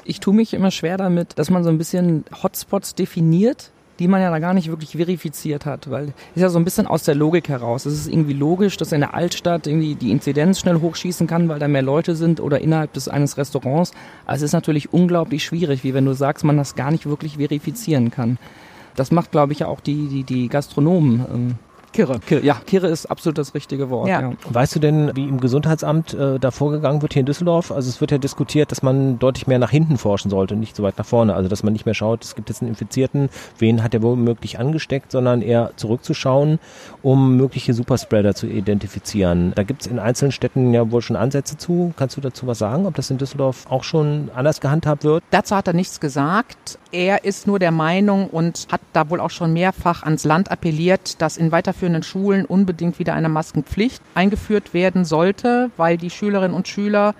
Ich 0.03 0.19
tue 0.19 0.35
mich 0.35 0.53
immer 0.53 0.69
schwer 0.69 0.97
damit, 0.97 1.39
dass 1.39 1.49
man 1.49 1.63
so 1.63 1.69
ein 1.69 1.79
bisschen 1.79 2.25
Hotspots 2.43 2.93
definiert 2.93 3.71
die 3.99 4.07
man 4.07 4.21
ja 4.21 4.29
da 4.29 4.39
gar 4.39 4.53
nicht 4.53 4.67
wirklich 4.69 4.91
verifiziert 4.91 5.65
hat, 5.65 5.89
weil 5.89 6.13
ist 6.35 6.41
ja 6.41 6.49
so 6.49 6.59
ein 6.59 6.65
bisschen 6.65 6.87
aus 6.87 7.03
der 7.03 7.15
Logik 7.15 7.49
heraus. 7.49 7.85
Es 7.85 7.93
ist 7.93 8.07
irgendwie 8.07 8.33
logisch, 8.33 8.77
dass 8.77 8.91
in 8.91 9.01
der 9.01 9.13
Altstadt 9.13 9.67
irgendwie 9.67 9.95
die 9.95 10.11
Inzidenz 10.11 10.59
schnell 10.59 10.81
hochschießen 10.81 11.27
kann, 11.27 11.47
weil 11.47 11.59
da 11.59 11.67
mehr 11.67 11.81
Leute 11.81 12.15
sind 12.15 12.39
oder 12.39 12.59
innerhalb 12.59 12.93
des 12.93 13.07
eines 13.07 13.37
Restaurants. 13.37 13.91
Aber 14.25 14.35
es 14.35 14.41
ist 14.41 14.53
natürlich 14.53 14.91
unglaublich 14.93 15.43
schwierig, 15.43 15.83
wie 15.83 15.93
wenn 15.93 16.05
du 16.05 16.13
sagst, 16.13 16.43
man 16.43 16.57
das 16.57 16.75
gar 16.75 16.91
nicht 16.91 17.05
wirklich 17.05 17.37
verifizieren 17.37 18.11
kann. 18.11 18.37
Das 18.95 19.11
macht, 19.11 19.31
glaube 19.31 19.53
ich, 19.53 19.59
ja 19.59 19.67
auch 19.67 19.81
die, 19.81 20.07
die, 20.07 20.23
die 20.23 20.47
Gastronomen 20.47 21.25
ähm, 21.33 21.55
Kirre. 21.95 22.19
Kirre. 22.19 22.45
Ja, 22.45 22.55
Kirre 22.65 22.87
ist 22.87 23.05
absolut 23.05 23.37
das 23.37 23.53
richtige 23.53 23.89
Wort. 23.89 24.09
Ja. 24.09 24.21
ja. 24.21 24.33
Weißt 24.49 24.75
du 24.75 24.79
denn, 24.79 25.15
wie 25.15 25.23
im 25.23 25.39
Gesundheitsamt 25.39 26.13
äh, 26.13 26.39
da 26.39 26.51
vorgegangen 26.51 27.01
wird 27.01 27.13
hier 27.13 27.21
in 27.21 27.25
Düsseldorf? 27.25 27.71
Also 27.71 27.89
es 27.89 28.01
wird 28.01 28.11
ja 28.11 28.17
diskutiert, 28.17 28.71
dass 28.71 28.83
man 28.83 29.17
deutlich 29.17 29.47
mehr 29.47 29.59
nach 29.59 29.71
hinten 29.71 29.97
forschen 29.97 30.29
sollte, 30.29 30.55
nicht 30.55 30.75
so 30.75 30.83
weit 30.83 30.97
nach 30.97 31.05
vorne. 31.05 31.33
Also 31.35 31.49
dass 31.49 31.63
man 31.63 31.73
nicht 31.73 31.85
mehr 31.85 31.95
schaut, 31.95 32.23
es 32.23 32.35
gibt 32.35 32.49
jetzt 32.49 32.61
einen 32.61 32.69
Infizierten, 32.69 33.29
wen 33.59 33.81
hat 33.81 33.93
er 33.93 34.03
womöglich 34.03 34.59
angesteckt, 34.59 35.11
sondern 35.11 35.41
eher 35.41 35.71
zurückzuschauen, 35.77 36.59
um 37.01 37.37
mögliche 37.37 37.73
Superspreader 37.73 38.35
zu 38.35 38.47
identifizieren. 38.47 39.53
Da 39.55 39.63
gibt 39.63 39.81
es 39.81 39.87
in 39.87 39.99
einzelnen 39.99 40.33
Städten 40.33 40.73
ja 40.73 40.91
wohl 40.91 41.01
schon 41.01 41.15
Ansätze 41.15 41.57
zu. 41.57 41.93
Kannst 41.95 42.17
du 42.17 42.21
dazu 42.21 42.45
was 42.45 42.59
sagen, 42.59 42.85
ob 42.85 42.95
das 42.95 43.09
in 43.09 43.17
Düsseldorf 43.17 43.67
auch 43.69 43.83
schon 43.83 44.29
anders 44.35 44.59
gehandhabt 44.59 45.05
wird? 45.05 45.23
Dazu 45.31 45.55
hat 45.55 45.67
er 45.67 45.73
nichts 45.73 45.99
gesagt. 45.99 46.77
Er 46.91 47.23
ist 47.25 47.47
nur 47.47 47.59
der 47.59 47.71
Meinung 47.71 48.27
und 48.27 48.67
hat 48.71 48.81
da 48.93 49.09
wohl 49.09 49.19
auch 49.19 49.29
schon 49.29 49.53
mehrfach 49.53 50.03
ans 50.03 50.23
Land 50.23 50.51
appelliert, 50.51 51.21
dass 51.21 51.37
in 51.37 51.51
weiterführenden 51.51 51.84
weiterführenden 51.85 52.03
Schulen 52.03 52.45
unbedingt 52.45 52.99
wieder 52.99 53.13
eine 53.13 53.29
Maskenpflicht 53.29 54.01
eingeführt 54.15 54.73
werden 54.73 55.05
sollte, 55.05 55.69
weil 55.77 55.97
die 55.97 56.09
Schülerinnen 56.09 56.55
und 56.55 56.67
Schüler 56.67 57.13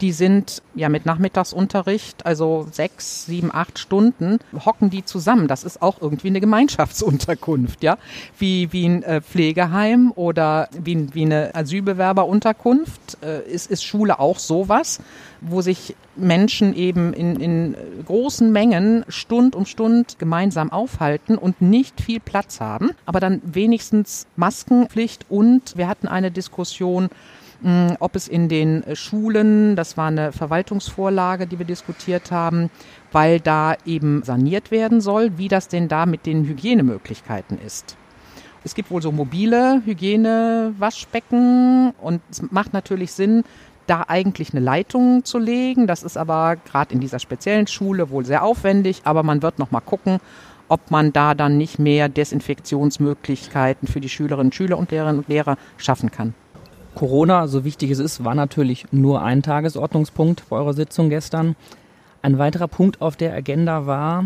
die 0.00 0.12
sind 0.12 0.62
ja 0.74 0.88
mit 0.88 1.06
Nachmittagsunterricht, 1.06 2.24
also 2.24 2.66
sechs, 2.70 3.26
sieben, 3.26 3.52
acht 3.52 3.78
Stunden, 3.78 4.38
hocken 4.64 4.90
die 4.90 5.04
zusammen. 5.04 5.48
Das 5.48 5.64
ist 5.64 5.82
auch 5.82 6.00
irgendwie 6.00 6.28
eine 6.28 6.40
Gemeinschaftsunterkunft, 6.40 7.82
ja. 7.82 7.98
Wie, 8.38 8.72
wie 8.72 8.86
ein 8.86 9.02
äh, 9.02 9.20
Pflegeheim 9.20 10.12
oder 10.14 10.68
wie, 10.72 11.12
wie 11.14 11.22
eine 11.22 11.54
Asylbewerberunterkunft 11.54 13.18
äh, 13.22 13.42
ist, 13.42 13.70
ist 13.70 13.84
Schule 13.84 14.20
auch 14.20 14.38
sowas, 14.38 15.00
wo 15.40 15.62
sich 15.62 15.96
Menschen 16.16 16.74
eben 16.74 17.12
in, 17.12 17.40
in 17.40 17.76
großen 18.06 18.50
Mengen 18.50 19.04
Stund 19.08 19.54
um 19.54 19.66
Stund 19.66 20.18
gemeinsam 20.18 20.72
aufhalten 20.72 21.38
und 21.38 21.60
nicht 21.60 22.00
viel 22.00 22.20
Platz 22.20 22.60
haben, 22.60 22.90
aber 23.06 23.20
dann 23.20 23.40
wenigstens 23.44 24.26
Maskenpflicht 24.36 25.26
und 25.28 25.76
wir 25.76 25.88
hatten 25.88 26.08
eine 26.08 26.30
Diskussion, 26.30 27.08
ob 27.98 28.14
es 28.14 28.28
in 28.28 28.48
den 28.48 28.84
äh, 28.84 28.94
Schulen, 28.94 29.74
das 29.74 29.96
war 29.96 30.08
eine 30.08 30.32
Verwaltungsvorlage, 30.32 31.46
die 31.46 31.58
wir 31.58 31.66
diskutiert 31.66 32.30
haben, 32.30 32.70
weil 33.10 33.40
da 33.40 33.76
eben 33.84 34.22
saniert 34.22 34.70
werden 34.70 35.00
soll, 35.00 35.38
wie 35.38 35.48
das 35.48 35.68
denn 35.68 35.88
da 35.88 36.06
mit 36.06 36.26
den 36.26 36.44
Hygienemöglichkeiten 36.44 37.58
ist. 37.64 37.96
Es 38.64 38.74
gibt 38.74 38.90
wohl 38.90 39.02
so 39.02 39.12
mobile 39.12 39.82
Hygienewaschbecken 39.84 41.92
und 42.00 42.20
es 42.30 42.42
macht 42.50 42.72
natürlich 42.72 43.12
Sinn, 43.12 43.44
da 43.86 44.04
eigentlich 44.06 44.52
eine 44.52 44.60
Leitung 44.60 45.24
zu 45.24 45.38
legen. 45.38 45.86
Das 45.86 46.02
ist 46.02 46.16
aber 46.16 46.56
gerade 46.56 46.92
in 46.92 47.00
dieser 47.00 47.18
speziellen 47.18 47.66
Schule 47.66 48.10
wohl 48.10 48.24
sehr 48.24 48.42
aufwendig, 48.42 49.02
aber 49.04 49.22
man 49.22 49.42
wird 49.42 49.58
noch 49.58 49.70
mal 49.70 49.80
gucken, 49.80 50.18
ob 50.68 50.90
man 50.90 51.12
da 51.12 51.34
dann 51.34 51.56
nicht 51.56 51.78
mehr 51.78 52.08
Desinfektionsmöglichkeiten 52.08 53.88
für 53.88 54.00
die 54.00 54.08
Schülerinnen 54.08 54.52
Schüler 54.52 54.78
und 54.78 54.90
Lehrerinnen 54.90 55.20
und 55.20 55.28
Lehrer 55.28 55.56
schaffen 55.78 56.10
kann. 56.10 56.34
Corona, 56.98 57.46
so 57.46 57.62
wichtig 57.62 57.92
es 57.92 58.00
ist, 58.00 58.24
war 58.24 58.34
natürlich 58.34 58.86
nur 58.90 59.22
ein 59.22 59.44
Tagesordnungspunkt 59.44 60.48
bei 60.48 60.56
eurer 60.56 60.72
Sitzung 60.72 61.10
gestern. 61.10 61.54
Ein 62.22 62.38
weiterer 62.38 62.66
Punkt 62.66 63.00
auf 63.00 63.14
der 63.14 63.34
Agenda 63.34 63.86
war 63.86 64.24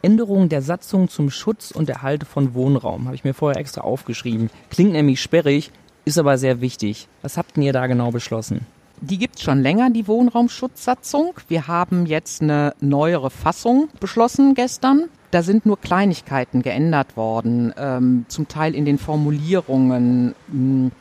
Änderung 0.00 0.48
der 0.48 0.62
Satzung 0.62 1.10
zum 1.10 1.28
Schutz 1.28 1.70
und 1.70 1.90
Erhalt 1.90 2.24
von 2.24 2.54
Wohnraum. 2.54 3.04
Habe 3.04 3.14
ich 3.14 3.24
mir 3.24 3.34
vorher 3.34 3.60
extra 3.60 3.82
aufgeschrieben. 3.82 4.48
Klingt 4.70 4.92
nämlich 4.92 5.20
sperrig, 5.20 5.70
ist 6.06 6.16
aber 6.16 6.38
sehr 6.38 6.62
wichtig. 6.62 7.08
Was 7.20 7.36
habt 7.36 7.58
ihr 7.58 7.74
da 7.74 7.86
genau 7.86 8.10
beschlossen? 8.10 8.64
Die 9.02 9.18
gibt 9.18 9.36
es 9.36 9.42
schon 9.42 9.60
länger, 9.60 9.90
die 9.90 10.08
Wohnraumschutzsatzung. 10.08 11.34
Wir 11.46 11.68
haben 11.68 12.06
jetzt 12.06 12.40
eine 12.40 12.72
neuere 12.80 13.28
Fassung 13.28 13.90
beschlossen 14.00 14.54
gestern. 14.54 15.10
Da 15.30 15.42
sind 15.42 15.66
nur 15.66 15.78
Kleinigkeiten 15.78 16.62
geändert 16.62 17.18
worden, 17.18 17.74
ähm, 17.76 18.24
zum 18.28 18.48
Teil 18.48 18.74
in 18.74 18.86
den 18.86 18.96
Formulierungen. 18.96 20.28
Mh, 20.28 20.34
hm, 20.48 20.92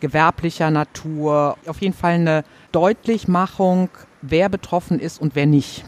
gewerblicher 0.00 0.70
Natur. 0.70 1.56
Auf 1.66 1.80
jeden 1.80 1.94
Fall 1.94 2.14
eine 2.14 2.44
Deutlichmachung, 2.72 3.88
wer 4.22 4.48
betroffen 4.48 4.98
ist 5.00 5.20
und 5.20 5.34
wer 5.34 5.46
nicht. 5.46 5.84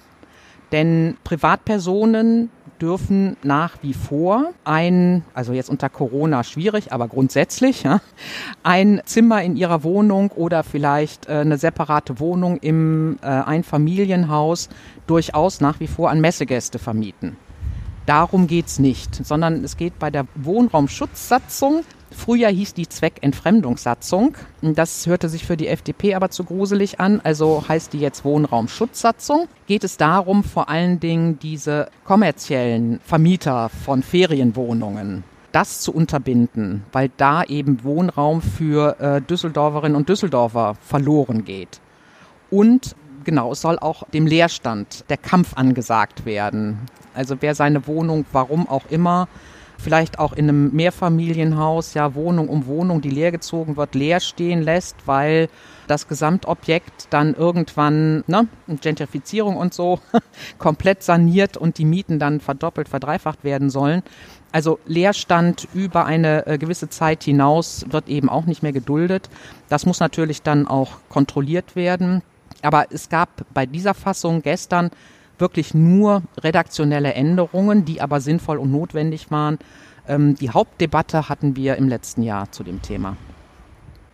Denn 0.72 1.16
Privatpersonen 1.24 2.50
dürfen 2.80 3.36
nach 3.42 3.76
wie 3.82 3.92
vor 3.92 4.52
ein, 4.64 5.24
also 5.34 5.52
jetzt 5.52 5.68
unter 5.68 5.88
Corona 5.88 6.44
schwierig, 6.44 6.92
aber 6.92 7.08
grundsätzlich, 7.08 7.82
ja, 7.82 8.00
ein 8.62 9.02
Zimmer 9.04 9.42
in 9.42 9.56
ihrer 9.56 9.82
Wohnung 9.84 10.30
oder 10.30 10.62
vielleicht 10.62 11.28
äh, 11.28 11.32
eine 11.32 11.58
separate 11.58 12.20
Wohnung 12.20 12.56
im 12.58 13.18
äh, 13.22 13.26
Einfamilienhaus 13.26 14.68
durchaus 15.06 15.60
nach 15.60 15.80
wie 15.80 15.88
vor 15.88 16.10
an 16.10 16.20
Messegäste 16.20 16.78
vermieten. 16.78 17.36
Darum 18.06 18.46
geht's 18.46 18.78
nicht, 18.78 19.14
sondern 19.14 19.62
es 19.62 19.76
geht 19.76 19.98
bei 19.98 20.10
der 20.10 20.26
Wohnraumschutzsatzung 20.34 21.84
Früher 22.10 22.48
hieß 22.48 22.74
die 22.74 22.88
Zweckentfremdungssatzung. 22.88 24.36
Das 24.62 25.06
hörte 25.06 25.28
sich 25.28 25.46
für 25.46 25.56
die 25.56 25.68
FDP 25.68 26.14
aber 26.14 26.30
zu 26.30 26.44
gruselig 26.44 27.00
an, 27.00 27.20
also 27.22 27.64
heißt 27.68 27.92
die 27.92 28.00
jetzt 28.00 28.24
Wohnraumschutzsatzung. 28.24 29.48
Geht 29.66 29.84
es 29.84 29.96
darum, 29.96 30.42
vor 30.44 30.68
allen 30.68 31.00
Dingen 31.00 31.38
diese 31.38 31.88
kommerziellen 32.04 33.00
Vermieter 33.00 33.68
von 33.68 34.02
Ferienwohnungen 34.02 35.24
das 35.52 35.80
zu 35.80 35.92
unterbinden, 35.92 36.84
weil 36.92 37.10
da 37.16 37.42
eben 37.42 37.82
Wohnraum 37.82 38.40
für 38.40 39.00
äh, 39.00 39.20
Düsseldorferinnen 39.20 39.96
und 39.96 40.08
Düsseldorfer 40.08 40.76
verloren 40.80 41.44
geht. 41.44 41.80
Und 42.50 42.94
genau, 43.24 43.52
es 43.52 43.60
soll 43.60 43.78
auch 43.78 44.08
dem 44.10 44.26
Leerstand 44.26 45.04
der 45.08 45.16
Kampf 45.16 45.54
angesagt 45.54 46.24
werden. 46.24 46.78
Also 47.14 47.36
wer 47.40 47.54
seine 47.54 47.86
Wohnung, 47.86 48.24
warum 48.32 48.68
auch 48.68 48.84
immer, 48.90 49.28
vielleicht 49.80 50.18
auch 50.18 50.32
in 50.32 50.48
einem 50.48 50.72
Mehrfamilienhaus 50.72 51.94
ja 51.94 52.14
Wohnung 52.14 52.48
um 52.48 52.66
Wohnung, 52.66 53.00
die 53.00 53.10
leergezogen 53.10 53.76
wird, 53.76 53.94
leer 53.94 54.20
stehen 54.20 54.62
lässt, 54.62 54.96
weil 55.06 55.48
das 55.86 56.06
Gesamtobjekt 56.06 57.08
dann 57.10 57.34
irgendwann, 57.34 58.22
ne, 58.28 58.46
Gentrifizierung 58.68 59.56
und 59.56 59.74
so, 59.74 59.98
komplett 60.58 61.02
saniert 61.02 61.56
und 61.56 61.78
die 61.78 61.84
Mieten 61.84 62.18
dann 62.18 62.40
verdoppelt, 62.40 62.88
verdreifacht 62.88 63.42
werden 63.42 63.70
sollen. 63.70 64.02
Also 64.52 64.78
Leerstand 64.86 65.68
über 65.74 66.06
eine 66.06 66.46
äh, 66.46 66.58
gewisse 66.58 66.88
Zeit 66.88 67.24
hinaus 67.24 67.86
wird 67.90 68.08
eben 68.08 68.28
auch 68.28 68.46
nicht 68.46 68.62
mehr 68.62 68.72
geduldet. 68.72 69.28
Das 69.68 69.86
muss 69.86 70.00
natürlich 70.00 70.42
dann 70.42 70.66
auch 70.66 70.98
kontrolliert 71.08 71.76
werden. 71.76 72.22
Aber 72.62 72.86
es 72.90 73.08
gab 73.08 73.44
bei 73.54 73.66
dieser 73.66 73.94
Fassung 73.94 74.42
gestern 74.42 74.90
wirklich 75.40 75.74
nur 75.74 76.22
redaktionelle 76.42 77.14
Änderungen, 77.14 77.84
die 77.84 78.00
aber 78.00 78.20
sinnvoll 78.20 78.58
und 78.58 78.70
notwendig 78.70 79.30
waren. 79.30 79.58
Ähm, 80.08 80.34
die 80.34 80.50
Hauptdebatte 80.50 81.28
hatten 81.28 81.56
wir 81.56 81.76
im 81.76 81.88
letzten 81.88 82.22
Jahr 82.22 82.50
zu 82.52 82.64
dem 82.64 82.82
Thema. 82.82 83.16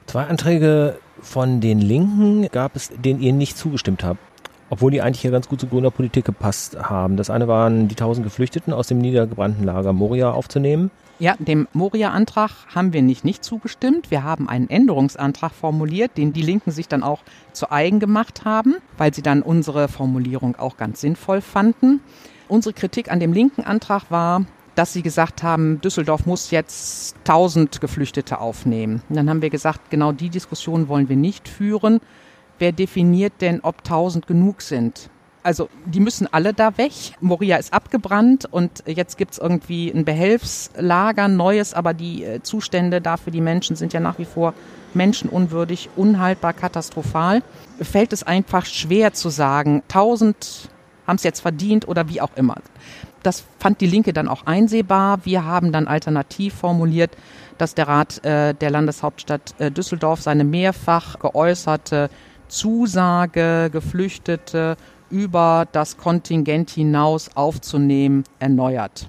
Zwei 0.07 0.25
Anträge 0.25 0.99
von 1.21 1.61
den 1.61 1.81
Linken 1.81 2.49
gab 2.53 2.77
es, 2.77 2.91
denen 2.91 3.21
ihr 3.21 3.33
nicht 3.33 3.59
zugestimmt 3.59 4.05
habt. 4.05 4.21
Obwohl 4.69 4.91
die 4.91 5.01
eigentlich 5.01 5.23
ja 5.23 5.31
ganz 5.31 5.49
gut 5.49 5.61
zur 5.61 5.69
grüner 5.69 5.93
Politik 5.93 6.25
gepasst 6.25 6.77
haben. 6.77 7.17
Das 7.17 7.31
eine 7.31 7.47
waren 7.47 7.87
die 7.87 7.95
tausend 7.95 8.25
Geflüchteten 8.25 8.73
aus 8.73 8.89
dem 8.89 8.99
niedergebrannten 8.99 9.65
Lager 9.65 9.93
Moria 9.93 10.33
aufzunehmen. 10.33 10.91
Ja, 11.19 11.35
dem 11.39 11.67
Moria-Antrag 11.73 12.51
haben 12.75 12.93
wir 12.93 13.01
nicht, 13.01 13.25
nicht 13.25 13.43
zugestimmt. 13.43 14.11
Wir 14.11 14.23
haben 14.23 14.51
einen 14.51 14.69
Änderungsantrag 14.69 15.53
formuliert, 15.53 16.19
den 16.19 16.35
die 16.35 16.43
Linken 16.43 16.73
sich 16.73 16.89
dann 16.89 17.03
auch 17.03 17.23
zu 17.53 17.73
eigen 17.73 18.01
gemacht 18.01 18.45
haben, 18.45 18.77
weil 18.99 19.15
sie 19.15 19.23
dann 19.23 19.41
unsere 19.41 19.89
Formulierung 19.89 20.57
auch 20.57 20.77
ganz 20.77 21.01
sinnvoll 21.01 21.41
fanden. 21.41 22.01
Unsere 22.49 22.75
Kritik 22.75 23.11
an 23.11 23.19
dem 23.19 23.33
linken 23.33 23.63
Antrag 23.63 24.11
war, 24.11 24.45
dass 24.75 24.93
sie 24.93 25.01
gesagt 25.01 25.43
haben, 25.43 25.81
Düsseldorf 25.81 26.27
muss 26.27 26.51
jetzt 26.51 27.17
1000 27.21 27.81
Geflüchtete 27.81 28.39
aufnehmen. 28.39 29.01
Und 29.09 29.17
dann 29.17 29.31
haben 29.31 29.41
wir 29.41 29.49
gesagt, 29.49 29.91
genau 29.91 30.13
die 30.13 30.29
Diskussion 30.29 30.89
wollen 30.89 31.09
wir 31.09 31.17
nicht 31.17 31.49
führen. 31.49 32.01
Wer 32.59 32.73
definiert 32.73 33.41
denn, 33.41 33.61
ob 33.63 33.79
1000 33.79 34.27
genug 34.27 34.61
sind? 34.61 35.09
Also 35.47 35.69
die 35.85 36.01
müssen 36.01 36.27
alle 36.33 36.53
da 36.53 36.77
weg. 36.77 36.91
Moria 37.21 37.57
ist 37.57 37.73
abgebrannt 37.73 38.49
und 38.51 38.83
jetzt 38.85 39.17
gibt's 39.17 39.39
irgendwie 39.39 39.91
ein 39.91 40.05
Behelfslager, 40.05 41.29
neues, 41.29 41.73
aber 41.73 41.95
die 41.95 42.25
äh, 42.25 42.43
Zustände 42.43 43.01
da 43.01 43.17
für 43.17 43.31
die 43.31 43.41
Menschen 43.41 43.77
sind 43.77 43.93
ja 43.93 44.01
nach 44.01 44.19
wie 44.19 44.25
vor 44.25 44.55
menschenunwürdig, 44.93 45.89
unhaltbar, 45.95 46.53
katastrophal. 46.53 47.45
Fällt 47.81 48.13
es 48.13 48.25
einfach 48.25 48.67
schwer 48.67 49.13
zu 49.13 49.29
sagen, 49.29 49.85
1000 49.89 50.69
haben 51.07 51.15
es 51.17 51.23
jetzt 51.23 51.43
verdient 51.43 51.87
oder 51.87 52.09
wie 52.09 52.21
auch 52.21 52.35
immer. 52.35 52.57
Das 53.23 53.45
fand 53.61 53.81
die 53.81 53.87
Linke 53.87 54.13
dann 54.13 54.27
auch 54.27 54.47
einsehbar. 54.47 55.21
Wir 55.23 55.45
haben 55.45 55.71
dann 55.71 55.87
alternativ 55.87 56.55
formuliert, 56.55 57.13
dass 57.57 57.77
der 57.77 57.87
Rat 57.87 58.25
äh, 58.25 58.53
der 58.53 58.71
Landeshauptstadt 58.71 59.55
äh, 59.61 59.71
Düsseldorf 59.71 60.23
seine 60.23 60.43
mehrfach 60.43 61.21
geäußerte 61.21 62.11
Zusage, 62.49 63.71
Geflüchtete 63.73 64.77
über 65.11 65.67
das 65.73 65.97
Kontingent 65.97 66.71
hinaus 66.71 67.31
aufzunehmen, 67.35 68.25
erneuert. 68.39 69.09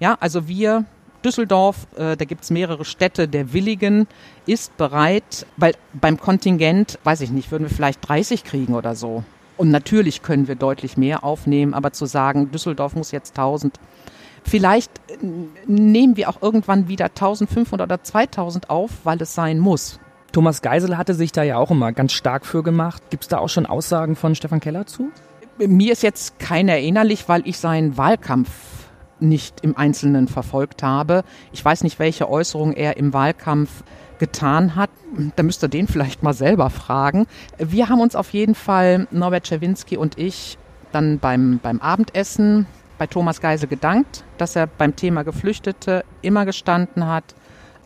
Ja, 0.00 0.16
also 0.20 0.48
wir, 0.48 0.84
Düsseldorf, 1.24 1.86
äh, 1.96 2.16
da 2.16 2.24
gibt 2.24 2.44
es 2.44 2.50
mehrere 2.50 2.84
Städte, 2.84 3.28
der 3.28 3.52
Willigen 3.52 4.06
ist 4.46 4.76
bereit, 4.76 5.46
weil 5.56 5.74
beim 5.92 6.18
Kontingent, 6.18 6.98
weiß 7.04 7.22
ich 7.22 7.30
nicht, 7.30 7.50
würden 7.50 7.64
wir 7.64 7.74
vielleicht 7.74 8.06
30 8.06 8.44
kriegen 8.44 8.74
oder 8.74 8.94
so. 8.94 9.24
Und 9.56 9.70
natürlich 9.70 10.22
können 10.22 10.48
wir 10.48 10.56
deutlich 10.56 10.96
mehr 10.96 11.24
aufnehmen, 11.24 11.74
aber 11.74 11.92
zu 11.92 12.06
sagen, 12.06 12.50
Düsseldorf 12.50 12.94
muss 12.96 13.12
jetzt 13.12 13.38
1000, 13.38 13.78
vielleicht 14.42 14.90
äh, 15.08 15.26
nehmen 15.66 16.16
wir 16.16 16.28
auch 16.28 16.42
irgendwann 16.42 16.88
wieder 16.88 17.06
1500 17.06 17.86
oder 17.86 18.02
2000 18.02 18.68
auf, 18.68 18.90
weil 19.04 19.22
es 19.22 19.34
sein 19.34 19.58
muss. 19.58 20.00
Thomas 20.34 20.62
Geisel 20.62 20.98
hatte 20.98 21.14
sich 21.14 21.30
da 21.30 21.44
ja 21.44 21.58
auch 21.58 21.70
immer 21.70 21.92
ganz 21.92 22.12
stark 22.12 22.44
für 22.44 22.64
gemacht. 22.64 23.04
Gibt 23.10 23.22
es 23.22 23.28
da 23.28 23.38
auch 23.38 23.48
schon 23.48 23.66
Aussagen 23.66 24.16
von 24.16 24.34
Stefan 24.34 24.58
Keller 24.58 24.84
zu? 24.84 25.12
Mir 25.58 25.92
ist 25.92 26.02
jetzt 26.02 26.40
keiner 26.40 26.72
erinnerlich, 26.72 27.28
weil 27.28 27.42
ich 27.46 27.58
seinen 27.58 27.96
Wahlkampf 27.96 28.50
nicht 29.20 29.60
im 29.60 29.76
Einzelnen 29.76 30.26
verfolgt 30.26 30.82
habe. 30.82 31.22
Ich 31.52 31.64
weiß 31.64 31.84
nicht, 31.84 32.00
welche 32.00 32.28
Äußerungen 32.28 32.74
er 32.74 32.96
im 32.96 33.12
Wahlkampf 33.12 33.84
getan 34.18 34.74
hat. 34.74 34.90
Da 35.36 35.44
müsst 35.44 35.62
ihr 35.62 35.68
den 35.68 35.86
vielleicht 35.86 36.24
mal 36.24 36.34
selber 36.34 36.68
fragen. 36.68 37.28
Wir 37.58 37.88
haben 37.88 38.00
uns 38.00 38.16
auf 38.16 38.30
jeden 38.30 38.56
Fall, 38.56 39.06
Norbert 39.12 39.44
Czerwinski 39.44 39.96
und 39.96 40.18
ich, 40.18 40.58
dann 40.90 41.20
beim, 41.20 41.60
beim 41.62 41.80
Abendessen 41.80 42.66
bei 42.98 43.06
Thomas 43.06 43.40
Geisel 43.40 43.68
gedankt, 43.68 44.24
dass 44.36 44.56
er 44.56 44.66
beim 44.66 44.96
Thema 44.96 45.22
Geflüchtete 45.22 46.04
immer 46.22 46.44
gestanden 46.44 47.06
hat, 47.06 47.36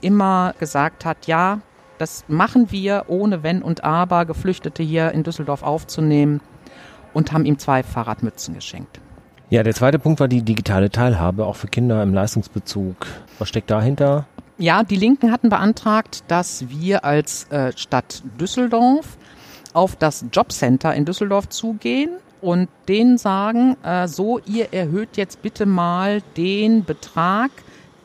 immer 0.00 0.54
gesagt 0.58 1.04
hat, 1.04 1.26
ja, 1.26 1.60
das 1.98 2.24
machen 2.28 2.70
wir 2.70 3.04
ohne 3.08 3.42
Wenn 3.42 3.62
und 3.62 3.84
Aber, 3.84 4.24
Geflüchtete 4.24 4.82
hier 4.82 5.12
in 5.12 5.22
Düsseldorf 5.22 5.62
aufzunehmen 5.62 6.40
und 7.12 7.32
haben 7.32 7.44
ihm 7.44 7.58
zwei 7.58 7.82
Fahrradmützen 7.82 8.54
geschenkt. 8.54 9.00
Ja, 9.50 9.62
der 9.62 9.74
zweite 9.74 9.98
Punkt 9.98 10.20
war 10.20 10.28
die 10.28 10.42
digitale 10.42 10.90
Teilhabe, 10.90 11.46
auch 11.46 11.56
für 11.56 11.68
Kinder 11.68 12.02
im 12.02 12.12
Leistungsbezug. 12.12 12.96
Was 13.38 13.48
steckt 13.48 13.70
dahinter? 13.70 14.26
Ja, 14.58 14.82
die 14.82 14.96
Linken 14.96 15.32
hatten 15.32 15.48
beantragt, 15.48 16.24
dass 16.28 16.68
wir 16.68 17.04
als 17.04 17.44
äh, 17.50 17.72
Stadt 17.76 18.22
Düsseldorf 18.38 19.16
auf 19.72 19.96
das 19.96 20.24
Jobcenter 20.32 20.94
in 20.94 21.04
Düsseldorf 21.04 21.48
zugehen 21.48 22.10
und 22.40 22.68
denen 22.88 23.18
sagen, 23.18 23.76
äh, 23.82 24.06
so, 24.08 24.40
ihr 24.40 24.72
erhöht 24.72 25.16
jetzt 25.16 25.42
bitte 25.42 25.64
mal 25.64 26.22
den 26.36 26.84
Betrag, 26.84 27.50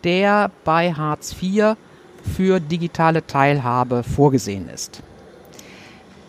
der 0.03 0.51
bei 0.63 0.93
Hartz 0.93 1.35
IV 1.41 1.75
für 2.23 2.59
digitale 2.59 3.25
Teilhabe 3.25 4.03
vorgesehen 4.03 4.69
ist. 4.69 5.01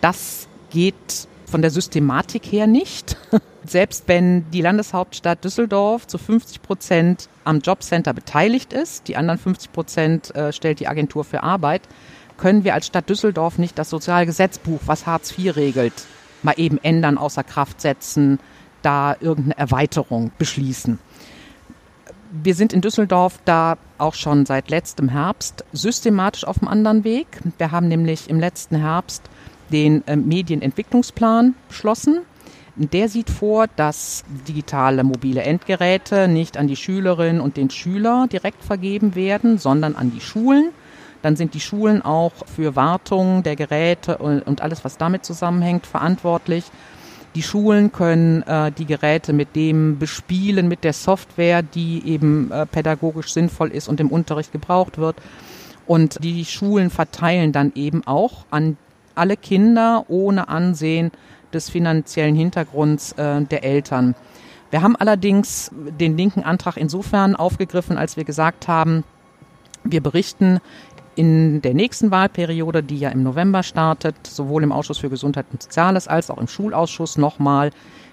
Das 0.01 0.49
geht 0.71 1.29
von 1.47 1.63
der 1.63 1.71
Systematik 1.71 2.45
her 2.45 2.67
nicht. 2.67 3.17
Selbst 3.67 4.05
wenn 4.07 4.51
die 4.51 4.61
Landeshauptstadt 4.61 5.45
Düsseldorf 5.45 6.07
zu 6.07 6.19
50 6.19 6.61
Prozent 6.61 7.29
am 7.45 7.61
Jobcenter 7.61 8.13
beteiligt 8.13 8.73
ist, 8.73 9.09
die 9.09 9.17
anderen 9.17 9.39
50 9.39 9.73
Prozent 9.73 10.35
äh, 10.35 10.53
stellt 10.53 10.81
die 10.81 10.89
Agentur 10.89 11.25
für 11.25 11.43
Arbeit, 11.43 11.83
können 12.37 12.65
wir 12.65 12.75
als 12.75 12.87
Stadt 12.87 13.09
Düsseldorf 13.09 13.59
nicht 13.59 13.79
das 13.79 13.91
Sozialgesetzbuch, 13.91 14.81
was 14.87 15.07
Hartz 15.07 15.39
IV 15.39 15.57
regelt, 15.57 15.95
mal 16.43 16.55
eben 16.57 16.79
ändern, 16.83 17.17
außer 17.17 17.45
Kraft 17.45 17.81
setzen, 17.81 18.41
da 18.83 19.17
irgendeine 19.21 19.57
Erweiterung 19.57 20.33
beschließen. 20.37 20.99
Wir 22.43 22.57
sind 22.57 22.73
in 22.73 22.81
Düsseldorf 22.81 23.39
da 23.45 23.79
auch 23.97 24.15
schon 24.15 24.45
seit 24.45 24.69
letztem 24.69 25.09
Herbst 25.09 25.65
systematisch 25.73 26.45
auf 26.45 26.61
einem 26.61 26.67
anderen 26.67 27.05
Weg. 27.05 27.29
Wir 27.59 27.71
haben 27.71 27.87
nämlich 27.87 28.29
im 28.29 28.41
letzten 28.41 28.75
Herbst 28.75 29.23
den 29.71 30.05
äh, 30.09 30.17
Medienentwicklungsplan 30.17 31.55
beschlossen. 31.69 32.23
Der 32.75 33.09
sieht 33.09 33.31
vor, 33.31 33.67
dass 33.77 34.25
digitale 34.49 35.05
mobile 35.05 35.43
Endgeräte 35.43 36.27
nicht 36.27 36.57
an 36.57 36.67
die 36.67 36.75
Schülerinnen 36.75 37.41
und 37.41 37.57
den 37.57 37.71
Schüler 37.71 38.27
direkt 38.27 38.65
vergeben 38.65 39.15
werden, 39.15 39.59
sondern 39.59 39.95
an 39.95 40.11
die 40.11 40.21
Schulen. 40.21 40.71
Dann 41.23 41.37
sind 41.37 41.55
die 41.55 41.61
Schulen 41.61 42.03
auch 42.03 42.33
für 42.53 42.75
Wartung 42.75 43.45
der 43.45 43.55
Geräte 43.55 44.19
und 44.19 44.61
alles, 44.61 44.85
was 44.85 44.99
damit 44.99 45.25
zusammenhängt, 45.25 45.87
verantwortlich. 45.87 46.65
Die 47.35 47.43
Schulen 47.43 47.91
können 47.91 48.43
äh, 48.43 48.71
die 48.71 48.87
Geräte 48.87 49.33
mit 49.33 49.57
dem 49.57 49.99
bespielen, 49.99 50.69
mit 50.69 50.85
der 50.85 50.93
Software, 50.93 51.63
die 51.63 52.03
eben 52.07 52.53
äh, 52.53 52.65
pädagogisch 52.65 53.33
sinnvoll 53.33 53.71
ist 53.71 53.89
und 53.89 53.99
im 53.99 54.09
Unterricht 54.09 54.53
gebraucht 54.53 54.99
wird. 54.99 55.17
Und 55.87 56.23
die 56.23 56.45
Schulen 56.45 56.91
verteilen 56.91 57.53
dann 57.53 57.73
eben 57.75 58.07
auch 58.07 58.47
an 58.51 58.77
alle 59.17 59.37
Kinder 59.37 60.05
ohne 60.09 60.49
Ansehen 60.49 61.11
des 61.53 61.71
finanziellen 61.71 62.37
Hintergrunds 62.37 63.13
äh, 63.13 63.43
der 63.43 63.65
Eltern. 63.65 64.15
Wir 64.71 64.83
haben 64.83 64.97
allerdings 64.97 65.71
den 65.73 66.17
linken 66.17 66.43
Antrag 66.43 66.77
insofern 66.77 67.37
aufgegriffen, 67.37 67.97
als 67.97 68.17
wir 68.17 68.25
gesagt 68.25 68.69
haben, 68.69 69.05
wir 69.85 70.01
berichten 70.01 70.61
in 71.17 71.63
der 71.63 71.75
nächsten 71.75 72.11
Wahlperiode, 72.11 72.83
die 72.83 72.99
ja 72.99 73.11
im 73.11 73.23
November 73.23 73.63
startet, 73.63 74.15
sowohl 74.27 74.63
im 74.63 74.73
Ausschuss 74.73 74.99
für 74.99 75.11
Gesundheit 75.11 75.47
und 75.53 75.63
Soziales 75.63 76.09
als 76.09 76.31
auch 76.31 76.39
im 76.39 76.49
Schulausschuss 76.49 77.19
nochmal, 77.19 77.71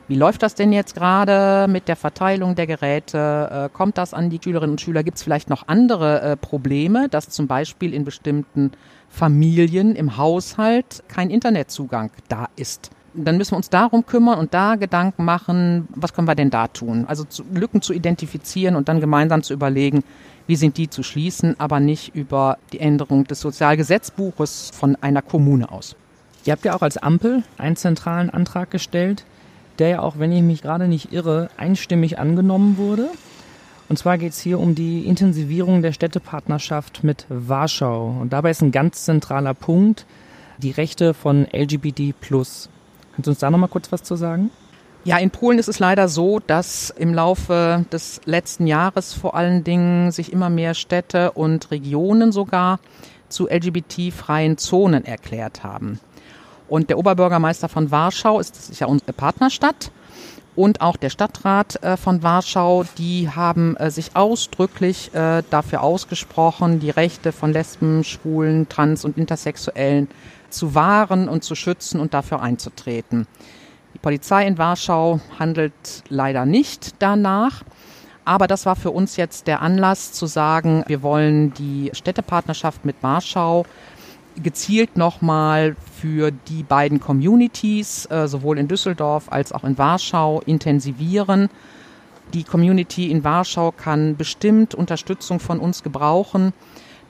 wie 0.07 0.15
läuft 0.17 0.43
das 0.43 0.55
denn 0.55 0.73
jetzt 0.73 0.93
gerade 0.93 1.71
mit 1.71 1.87
der 1.87 1.95
Verteilung 1.95 2.55
der 2.55 2.67
Geräte? 2.67 3.69
Äh, 3.69 3.69
kommt 3.73 3.97
das 3.97 4.13
an 4.13 4.29
die 4.29 4.41
Schülerinnen 4.43 4.71
und 4.71 4.81
Schüler? 4.81 5.03
Gibt 5.03 5.17
es 5.17 5.23
vielleicht 5.23 5.49
noch 5.49 5.69
andere 5.69 6.21
äh, 6.21 6.35
Probleme, 6.35 7.07
dass 7.07 7.29
zum 7.29 7.47
Beispiel 7.47 7.93
in 7.93 8.03
bestimmten 8.03 8.71
Familien 9.07 9.95
im 9.95 10.17
Haushalt 10.17 11.03
kein 11.07 11.29
Internetzugang 11.29 12.11
da 12.27 12.49
ist? 12.57 12.91
dann 13.13 13.37
müssen 13.37 13.51
wir 13.51 13.57
uns 13.57 13.69
darum 13.69 14.05
kümmern 14.05 14.39
und 14.39 14.53
da 14.53 14.75
Gedanken 14.75 15.25
machen, 15.25 15.87
was 15.95 16.13
können 16.13 16.27
wir 16.27 16.35
denn 16.35 16.49
da 16.49 16.67
tun? 16.67 17.05
Also 17.07 17.23
zu, 17.25 17.43
Lücken 17.53 17.81
zu 17.81 17.93
identifizieren 17.93 18.75
und 18.75 18.87
dann 18.87 19.01
gemeinsam 19.01 19.43
zu 19.43 19.53
überlegen, 19.53 20.03
wie 20.51 20.57
sind 20.57 20.75
die 20.75 20.89
zu 20.89 21.01
schließen, 21.01 21.57
aber 21.61 21.79
nicht 21.79 22.13
über 22.13 22.57
die 22.73 22.81
Änderung 22.81 23.23
des 23.23 23.39
Sozialgesetzbuches 23.39 24.71
von 24.73 24.97
einer 24.97 25.21
Kommune 25.21 25.71
aus. 25.71 25.95
Ihr 26.43 26.51
habt 26.51 26.65
ja 26.65 26.75
auch 26.75 26.81
als 26.81 26.97
Ampel 26.97 27.43
einen 27.57 27.77
zentralen 27.77 28.29
Antrag 28.29 28.69
gestellt, 28.69 29.23
der 29.79 29.87
ja 29.87 30.01
auch, 30.01 30.19
wenn 30.19 30.33
ich 30.33 30.41
mich 30.41 30.61
gerade 30.61 30.89
nicht 30.89 31.13
irre, 31.13 31.49
einstimmig 31.55 32.19
angenommen 32.19 32.75
wurde. 32.75 33.07
Und 33.87 33.95
zwar 33.95 34.17
geht 34.17 34.33
es 34.33 34.41
hier 34.41 34.59
um 34.59 34.75
die 34.75 35.05
Intensivierung 35.05 35.81
der 35.81 35.93
Städtepartnerschaft 35.93 37.01
mit 37.01 37.27
Warschau. 37.29 38.17
Und 38.19 38.33
dabei 38.33 38.51
ist 38.51 38.61
ein 38.61 38.73
ganz 38.73 39.05
zentraler 39.05 39.53
Punkt 39.53 40.05
die 40.57 40.71
Rechte 40.71 41.13
von 41.13 41.47
LGBT 41.53 42.13
Kannst 42.19 42.69
du 43.19 43.29
uns 43.29 43.39
da 43.39 43.49
noch 43.49 43.57
mal 43.57 43.67
kurz 43.67 43.89
was 43.93 44.03
zu 44.03 44.17
sagen? 44.17 44.49
Ja, 45.03 45.17
in 45.17 45.31
Polen 45.31 45.57
ist 45.57 45.67
es 45.67 45.79
leider 45.79 46.07
so, 46.07 46.39
dass 46.39 46.91
im 46.91 47.13
Laufe 47.13 47.85
des 47.91 48.21
letzten 48.25 48.67
Jahres 48.67 49.13
vor 49.13 49.35
allen 49.35 49.63
Dingen 49.63 50.11
sich 50.11 50.31
immer 50.31 50.51
mehr 50.51 50.75
Städte 50.75 51.31
und 51.31 51.71
Regionen 51.71 52.31
sogar 52.31 52.79
zu 53.27 53.47
LGBT-freien 53.47 54.59
Zonen 54.59 55.03
erklärt 55.03 55.63
haben. 55.63 55.99
Und 56.67 56.89
der 56.89 56.99
Oberbürgermeister 56.99 57.67
von 57.67 57.89
Warschau 57.89 58.39
ist, 58.39 58.79
ja 58.79 58.85
unsere 58.85 59.13
Partnerstadt, 59.13 59.91
und 60.55 60.81
auch 60.81 60.97
der 60.97 61.09
Stadtrat 61.09 61.81
äh, 61.81 61.95
von 61.95 62.23
Warschau, 62.23 62.85
die 62.97 63.29
haben 63.29 63.77
äh, 63.77 63.89
sich 63.89 64.15
ausdrücklich 64.15 65.13
äh, 65.15 65.43
dafür 65.49 65.81
ausgesprochen, 65.81 66.79
die 66.79 66.89
Rechte 66.89 67.31
von 67.31 67.53
Lesben, 67.53 68.03
Schwulen, 68.03 68.67
Trans- 68.67 69.05
und 69.05 69.17
Intersexuellen 69.17 70.09
zu 70.49 70.75
wahren 70.75 71.29
und 71.29 71.45
zu 71.45 71.55
schützen 71.55 72.01
und 72.01 72.13
dafür 72.13 72.41
einzutreten. 72.41 73.27
Polizei 74.01 74.47
in 74.47 74.57
Warschau 74.57 75.19
handelt 75.39 76.03
leider 76.09 76.45
nicht 76.45 76.95
danach. 76.99 77.63
Aber 78.23 78.47
das 78.47 78.65
war 78.65 78.75
für 78.75 78.91
uns 78.91 79.17
jetzt 79.17 79.47
der 79.47 79.61
Anlass 79.61 80.11
zu 80.11 80.25
sagen, 80.27 80.83
wir 80.87 81.01
wollen 81.01 81.53
die 81.53 81.89
Städtepartnerschaft 81.93 82.85
mit 82.85 82.95
Warschau 83.01 83.65
gezielt 84.41 84.97
nochmal 84.97 85.75
für 85.99 86.31
die 86.31 86.63
beiden 86.63 86.99
Communities, 86.99 88.05
äh, 88.05 88.27
sowohl 88.27 88.57
in 88.57 88.67
Düsseldorf 88.67 89.31
als 89.31 89.51
auch 89.51 89.63
in 89.63 89.77
Warschau, 89.77 90.41
intensivieren. 90.45 91.49
Die 92.33 92.43
Community 92.43 93.11
in 93.11 93.23
Warschau 93.23 93.71
kann 93.71 94.15
bestimmt 94.15 94.73
Unterstützung 94.73 95.39
von 95.39 95.59
uns 95.59 95.83
gebrauchen. 95.83 96.53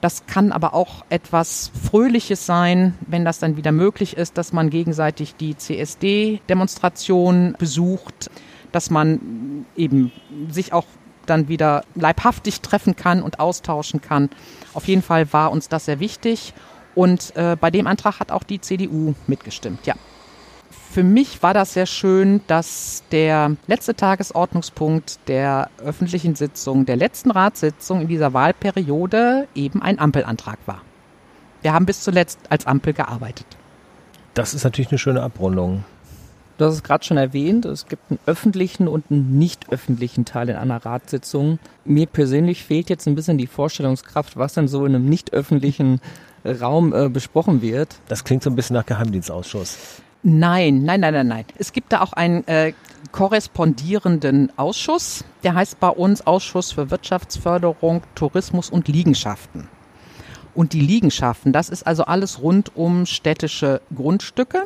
Das 0.02 0.26
kann 0.26 0.50
aber 0.50 0.74
auch 0.74 1.04
etwas 1.10 1.70
Fröhliches 1.80 2.44
sein, 2.44 2.98
wenn 3.06 3.24
das 3.24 3.38
dann 3.38 3.56
wieder 3.56 3.70
möglich 3.70 4.16
ist, 4.16 4.36
dass 4.36 4.52
man 4.52 4.68
gegenseitig 4.68 5.36
die 5.36 5.56
CSD-Demonstration 5.56 7.54
besucht, 7.56 8.28
dass 8.72 8.90
man 8.90 9.64
eben 9.76 10.10
sich 10.50 10.72
auch 10.72 10.86
dann 11.26 11.46
wieder 11.46 11.84
leibhaftig 11.94 12.62
treffen 12.62 12.96
kann 12.96 13.22
und 13.22 13.38
austauschen 13.38 14.00
kann. 14.00 14.28
Auf 14.74 14.88
jeden 14.88 15.02
Fall 15.02 15.32
war 15.32 15.52
uns 15.52 15.68
das 15.68 15.84
sehr 15.84 16.00
wichtig. 16.00 16.52
Und 16.96 17.36
äh, 17.36 17.56
bei 17.58 17.70
dem 17.70 17.86
Antrag 17.86 18.18
hat 18.18 18.32
auch 18.32 18.42
die 18.42 18.60
CDU 18.60 19.14
mitgestimmt, 19.28 19.86
ja. 19.86 19.94
Für 20.92 21.02
mich 21.02 21.42
war 21.42 21.54
das 21.54 21.72
sehr 21.72 21.86
schön, 21.86 22.42
dass 22.48 23.02
der 23.12 23.56
letzte 23.66 23.94
Tagesordnungspunkt 23.94 25.20
der 25.26 25.70
öffentlichen 25.82 26.34
Sitzung, 26.34 26.84
der 26.84 26.96
letzten 26.96 27.30
Ratssitzung 27.30 28.02
in 28.02 28.08
dieser 28.08 28.34
Wahlperiode 28.34 29.48
eben 29.54 29.80
ein 29.80 29.98
Ampelantrag 29.98 30.58
war. 30.66 30.82
Wir 31.62 31.72
haben 31.72 31.86
bis 31.86 32.02
zuletzt 32.02 32.40
als 32.50 32.66
Ampel 32.66 32.92
gearbeitet. 32.92 33.46
Das 34.34 34.52
ist 34.52 34.64
natürlich 34.64 34.90
eine 34.90 34.98
schöne 34.98 35.22
Abrundung. 35.22 35.82
Du 36.58 36.66
hast 36.66 36.74
es 36.74 36.82
gerade 36.82 37.04
schon 37.04 37.16
erwähnt, 37.16 37.64
es 37.64 37.86
gibt 37.86 38.10
einen 38.10 38.20
öffentlichen 38.26 38.86
und 38.86 39.10
einen 39.10 39.38
nicht 39.38 39.72
öffentlichen 39.72 40.26
Teil 40.26 40.50
in 40.50 40.56
einer 40.56 40.84
Ratssitzung. 40.84 41.58
Mir 41.86 42.04
persönlich 42.04 42.64
fehlt 42.64 42.90
jetzt 42.90 43.08
ein 43.08 43.14
bisschen 43.14 43.38
die 43.38 43.46
Vorstellungskraft, 43.46 44.36
was 44.36 44.52
denn 44.52 44.68
so 44.68 44.84
in 44.84 44.94
einem 44.94 45.08
nicht 45.08 45.32
öffentlichen 45.32 46.02
Raum 46.44 46.92
äh, 46.92 47.08
besprochen 47.08 47.62
wird. 47.62 47.96
Das 48.08 48.24
klingt 48.24 48.42
so 48.42 48.50
ein 48.50 48.56
bisschen 48.56 48.74
nach 48.74 48.84
Geheimdienstausschuss. 48.84 50.02
Nein, 50.22 50.84
nein, 50.84 51.00
nein, 51.00 51.14
nein, 51.14 51.26
nein. 51.26 51.44
Es 51.58 51.72
gibt 51.72 51.92
da 51.92 52.00
auch 52.00 52.12
einen 52.12 52.46
äh, 52.46 52.74
korrespondierenden 53.10 54.56
Ausschuss. 54.56 55.24
Der 55.42 55.54
heißt 55.54 55.80
bei 55.80 55.88
uns 55.88 56.26
Ausschuss 56.26 56.72
für 56.72 56.90
Wirtschaftsförderung, 56.90 58.02
Tourismus 58.14 58.70
und 58.70 58.86
Liegenschaften. 58.86 59.68
Und 60.54 60.74
die 60.74 60.80
Liegenschaften, 60.80 61.52
das 61.52 61.70
ist 61.70 61.86
also 61.86 62.04
alles 62.04 62.40
rund 62.40 62.76
um 62.76 63.06
städtische 63.06 63.80
Grundstücke, 63.94 64.64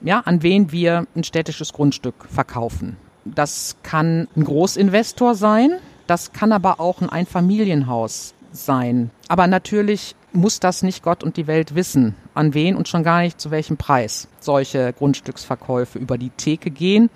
ja, 0.00 0.20
an 0.20 0.42
wen 0.42 0.70
wir 0.70 1.06
ein 1.16 1.24
städtisches 1.24 1.72
Grundstück 1.72 2.14
verkaufen. 2.30 2.96
Das 3.24 3.76
kann 3.82 4.28
ein 4.36 4.44
Großinvestor 4.44 5.34
sein, 5.34 5.72
das 6.06 6.32
kann 6.32 6.52
aber 6.52 6.80
auch 6.80 7.02
ein 7.02 7.10
Einfamilienhaus 7.10 8.32
sein. 8.52 9.10
Aber 9.26 9.48
natürlich 9.48 10.14
muss 10.32 10.60
das 10.60 10.82
nicht 10.82 11.02
Gott 11.02 11.24
und 11.24 11.36
die 11.36 11.46
Welt 11.46 11.74
wissen, 11.74 12.14
an 12.34 12.54
wen 12.54 12.76
und 12.76 12.88
schon 12.88 13.02
gar 13.02 13.20
nicht 13.20 13.40
zu 13.40 13.50
welchem 13.50 13.76
Preis 13.76 14.28
solche 14.40 14.92
Grundstücksverkäufe 14.92 15.98
über 15.98 16.18
die 16.18 16.30
Theke 16.30 16.70
gehen. 16.70 17.10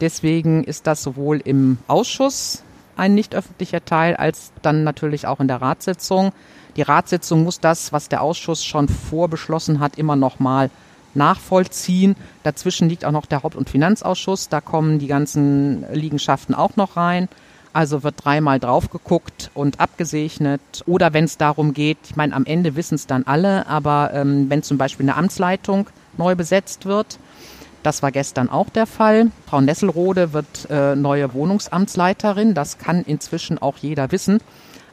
Deswegen 0.00 0.64
ist 0.64 0.86
das 0.86 1.02
sowohl 1.02 1.38
im 1.38 1.78
Ausschuss 1.86 2.62
ein 2.96 3.14
nicht 3.14 3.34
öffentlicher 3.34 3.84
Teil 3.84 4.16
als 4.16 4.52
dann 4.62 4.84
natürlich 4.84 5.26
auch 5.26 5.40
in 5.40 5.48
der 5.48 5.62
Ratssitzung. 5.62 6.32
Die 6.76 6.82
Ratssitzung 6.82 7.42
muss 7.42 7.60
das, 7.60 7.92
was 7.92 8.08
der 8.08 8.22
Ausschuss 8.22 8.64
schon 8.64 8.88
vorbeschlossen 8.88 9.80
hat, 9.80 9.96
immer 9.96 10.16
noch 10.16 10.38
mal 10.38 10.70
nachvollziehen. 11.14 12.16
Dazwischen 12.42 12.88
liegt 12.88 13.04
auch 13.04 13.12
noch 13.12 13.26
der 13.26 13.42
Haupt- 13.42 13.56
und 13.56 13.70
Finanzausschuss. 13.70 14.48
Da 14.48 14.60
kommen 14.60 14.98
die 14.98 15.06
ganzen 15.06 15.84
Liegenschaften 15.92 16.54
auch 16.54 16.76
noch 16.76 16.96
rein. 16.96 17.28
Also 17.78 18.02
wird 18.02 18.24
dreimal 18.24 18.58
drauf 18.58 18.90
geguckt 18.90 19.52
und 19.54 19.78
abgesegnet. 19.78 20.82
Oder 20.86 21.12
wenn 21.12 21.22
es 21.22 21.38
darum 21.38 21.74
geht, 21.74 21.98
ich 22.10 22.16
meine, 22.16 22.34
am 22.34 22.44
Ende 22.44 22.74
wissen 22.74 22.96
es 22.96 23.06
dann 23.06 23.22
alle, 23.22 23.68
aber 23.68 24.10
ähm, 24.14 24.50
wenn 24.50 24.64
zum 24.64 24.78
Beispiel 24.78 25.04
eine 25.04 25.14
Amtsleitung 25.14 25.88
neu 26.16 26.34
besetzt 26.34 26.86
wird, 26.86 27.20
das 27.84 28.02
war 28.02 28.10
gestern 28.10 28.50
auch 28.50 28.68
der 28.68 28.86
Fall. 28.86 29.30
Frau 29.46 29.60
Nesselrode 29.60 30.32
wird 30.32 30.66
äh, 30.68 30.96
neue 30.96 31.32
Wohnungsamtsleiterin. 31.34 32.52
Das 32.52 32.78
kann 32.78 33.04
inzwischen 33.04 33.62
auch 33.62 33.76
jeder 33.76 34.10
wissen. 34.10 34.40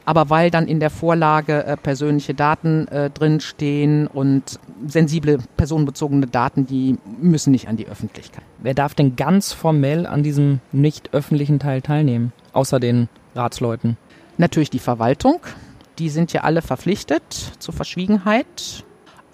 Aber 0.06 0.30
weil 0.30 0.50
dann 0.50 0.68
in 0.68 0.80
der 0.80 0.90
Vorlage 0.90 1.64
äh, 1.64 1.76
persönliche 1.76 2.32
Daten 2.32 2.86
äh, 2.88 3.10
drinstehen 3.10 4.06
und 4.06 4.58
sensible 4.86 5.38
personenbezogene 5.56 6.28
Daten, 6.28 6.64
die 6.64 6.96
müssen 7.20 7.50
nicht 7.50 7.68
an 7.68 7.76
die 7.76 7.88
Öffentlichkeit. 7.88 8.44
Wer 8.58 8.74
darf 8.74 8.94
denn 8.94 9.16
ganz 9.16 9.52
formell 9.52 10.06
an 10.06 10.22
diesem 10.22 10.60
nicht 10.70 11.12
öffentlichen 11.12 11.58
Teil 11.58 11.82
teilnehmen, 11.82 12.32
außer 12.52 12.78
den 12.78 13.08
Ratsleuten? 13.34 13.96
Natürlich 14.38 14.70
die 14.70 14.78
Verwaltung. 14.78 15.40
Die 15.98 16.08
sind 16.08 16.32
ja 16.32 16.42
alle 16.42 16.62
verpflichtet 16.62 17.24
zur 17.58 17.74
Verschwiegenheit. 17.74 18.84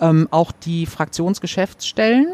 Ähm, 0.01 0.27
auch 0.31 0.53
die 0.53 0.87
Fraktionsgeschäftsstellen. 0.87 2.29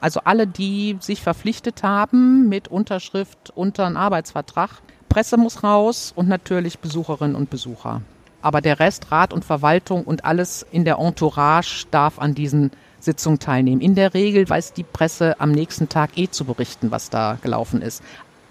Also 0.00 0.20
alle, 0.24 0.46
die 0.46 0.96
sich 1.00 1.20
verpflichtet 1.20 1.82
haben 1.82 2.48
mit 2.48 2.68
Unterschrift 2.68 3.50
unter 3.54 3.84
einen 3.84 3.96
Arbeitsvertrag. 3.96 4.80
Presse 5.08 5.36
muss 5.36 5.62
raus 5.62 6.12
und 6.14 6.28
natürlich 6.28 6.78
Besucherinnen 6.78 7.36
und 7.36 7.50
Besucher. 7.50 8.02
Aber 8.40 8.60
der 8.60 8.78
Rest, 8.78 9.10
Rat 9.10 9.32
und 9.32 9.44
Verwaltung 9.44 10.04
und 10.04 10.24
alles 10.24 10.64
in 10.70 10.84
der 10.84 10.98
Entourage 10.98 11.86
darf 11.90 12.18
an 12.18 12.34
diesen 12.34 12.70
Sitzungen 13.00 13.38
teilnehmen. 13.38 13.80
In 13.80 13.94
der 13.94 14.14
Regel 14.14 14.48
weiß 14.48 14.72
die 14.72 14.84
Presse 14.84 15.40
am 15.40 15.52
nächsten 15.52 15.88
Tag 15.88 16.16
eh 16.16 16.28
zu 16.28 16.44
berichten, 16.44 16.90
was 16.90 17.10
da 17.10 17.38
gelaufen 17.42 17.82
ist. 17.82 18.02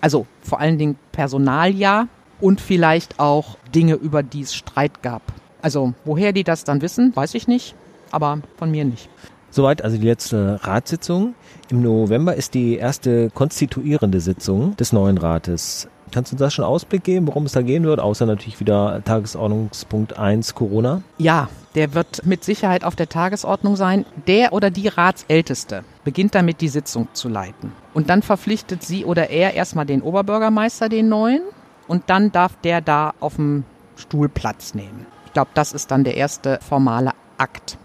Also 0.01 0.25
vor 0.41 0.59
allen 0.59 0.77
Dingen 0.77 0.97
Personalia 1.11 2.07
und 2.39 2.61
vielleicht 2.61 3.19
auch 3.19 3.57
Dinge, 3.73 3.95
über 3.95 4.23
die 4.23 4.41
es 4.41 4.53
Streit 4.53 5.01
gab. 5.01 5.21
Also 5.61 5.93
woher 6.05 6.33
die 6.33 6.43
das 6.43 6.63
dann 6.63 6.81
wissen, 6.81 7.15
weiß 7.15 7.33
ich 7.33 7.47
nicht, 7.47 7.75
aber 8.11 8.39
von 8.57 8.71
mir 8.71 8.85
nicht. 8.85 9.09
Soweit 9.49 9.83
also 9.83 9.97
die 9.97 10.05
letzte 10.05 10.59
Ratssitzung. 10.63 11.33
Im 11.69 11.81
November 11.81 12.35
ist 12.35 12.53
die 12.53 12.75
erste 12.75 13.29
konstituierende 13.31 14.21
Sitzung 14.21 14.75
des 14.77 14.93
neuen 14.93 15.17
Rates. 15.17 15.87
Kannst 16.11 16.31
du 16.31 16.35
uns 16.35 16.39
da 16.39 16.49
schon 16.49 16.65
Ausblick 16.65 17.03
geben, 17.03 17.27
worum 17.27 17.45
es 17.45 17.51
da 17.51 17.61
gehen 17.61 17.83
wird, 17.83 17.99
außer 17.99 18.25
natürlich 18.25 18.59
wieder 18.59 19.01
Tagesordnungspunkt 19.03 20.17
1 20.17 20.55
Corona? 20.55 21.01
Ja, 21.17 21.49
der 21.75 21.93
wird 21.93 22.25
mit 22.25 22.43
Sicherheit 22.43 22.83
auf 22.83 22.95
der 22.95 23.09
Tagesordnung 23.09 23.75
sein. 23.75 24.05
Der 24.25 24.53
oder 24.53 24.71
die 24.71 24.87
Ratsälteste 24.87 25.83
beginnt 26.03 26.33
damit, 26.33 26.61
die 26.61 26.69
Sitzung 26.69 27.07
zu 27.13 27.29
leiten. 27.29 27.71
Und 27.93 28.09
dann 28.09 28.21
verpflichtet 28.21 28.83
sie 28.83 29.05
oder 29.05 29.29
er 29.29 29.53
erstmal 29.53 29.85
den 29.85 30.01
Oberbürgermeister, 30.01 30.89
den 30.89 31.09
neuen, 31.09 31.41
und 31.87 32.03
dann 32.07 32.31
darf 32.31 32.55
der 32.63 32.81
da 32.81 33.13
auf 33.19 33.35
dem 33.35 33.63
Stuhl 33.95 34.29
Platz 34.29 34.73
nehmen. 34.73 35.05
Ich 35.25 35.33
glaube, 35.33 35.51
das 35.53 35.73
ist 35.73 35.91
dann 35.91 36.03
der 36.03 36.17
erste 36.17 36.59
formale 36.67 37.11
Akt. 37.37 37.77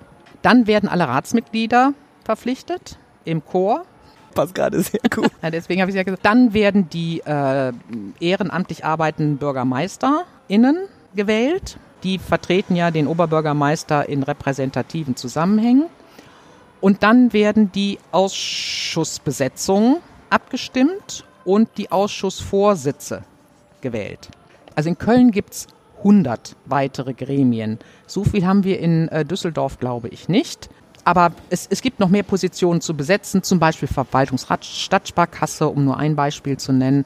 Dann 0.43 0.67
werden 0.67 0.89
alle 0.89 1.07
Ratsmitglieder 1.09 1.95
verpflichtet 2.25 2.99
im 3.25 3.45
Chor 3.45 3.85
passt 4.33 4.55
gerade 4.55 4.81
sehr 4.81 5.01
gut. 5.15 5.31
Ja, 5.43 5.51
deswegen 5.51 5.81
habe 5.81 5.91
ich 5.91 5.97
ja 5.97 6.03
gesagt. 6.03 6.25
Dann 6.25 6.55
werden 6.55 6.89
die 6.89 7.21
äh, 7.21 7.73
ehrenamtlich 8.21 8.85
arbeitenden 8.85 9.39
BürgermeisterInnen 9.39 10.89
gewählt. 11.15 11.79
Die 12.03 12.19
vertreten 12.19 12.75
ja 12.75 12.91
den 12.91 13.07
Oberbürgermeister 13.07 14.09
in 14.09 14.23
repräsentativen 14.23 15.17
Zusammenhängen. 15.17 15.87
Und 16.81 17.03
dann 17.05 17.33
werden 17.33 17.71
die 17.71 17.99
Ausschussbesetzungen 18.11 19.99
abgestimmt 20.31 21.25
und 21.45 21.69
die 21.77 21.93
Ausschussvorsitze 21.93 23.23
gewählt. 23.81 24.31
Also 24.75 24.89
in 24.89 24.99
Köln 24.99 25.31
gibt 25.31 25.53
es 25.53 25.67
100 25.99 26.57
weitere 26.67 27.15
Gremien. 27.15 27.79
So 28.07 28.25
viel 28.25 28.45
haben 28.47 28.65
wir 28.65 28.81
in 28.81 29.09
äh, 29.09 29.25
Düsseldorf, 29.25 29.79
glaube 29.79 30.09
ich, 30.09 30.29
nicht. 30.29 30.69
Aber 31.05 31.33
es, 31.51 31.67
es 31.69 31.83
gibt 31.83 32.01
noch 32.01 32.09
mehr 32.09 32.23
Positionen 32.23 32.81
zu 32.81 32.95
besetzen, 32.95 33.43
zum 33.43 33.59
Beispiel 33.59 33.89
Verwaltungsrat, 33.89 34.65
Stadtsparkasse, 34.65 35.69
um 35.69 35.85
nur 35.85 35.99
ein 35.99 36.15
Beispiel 36.15 36.57
zu 36.57 36.73
nennen. 36.73 37.05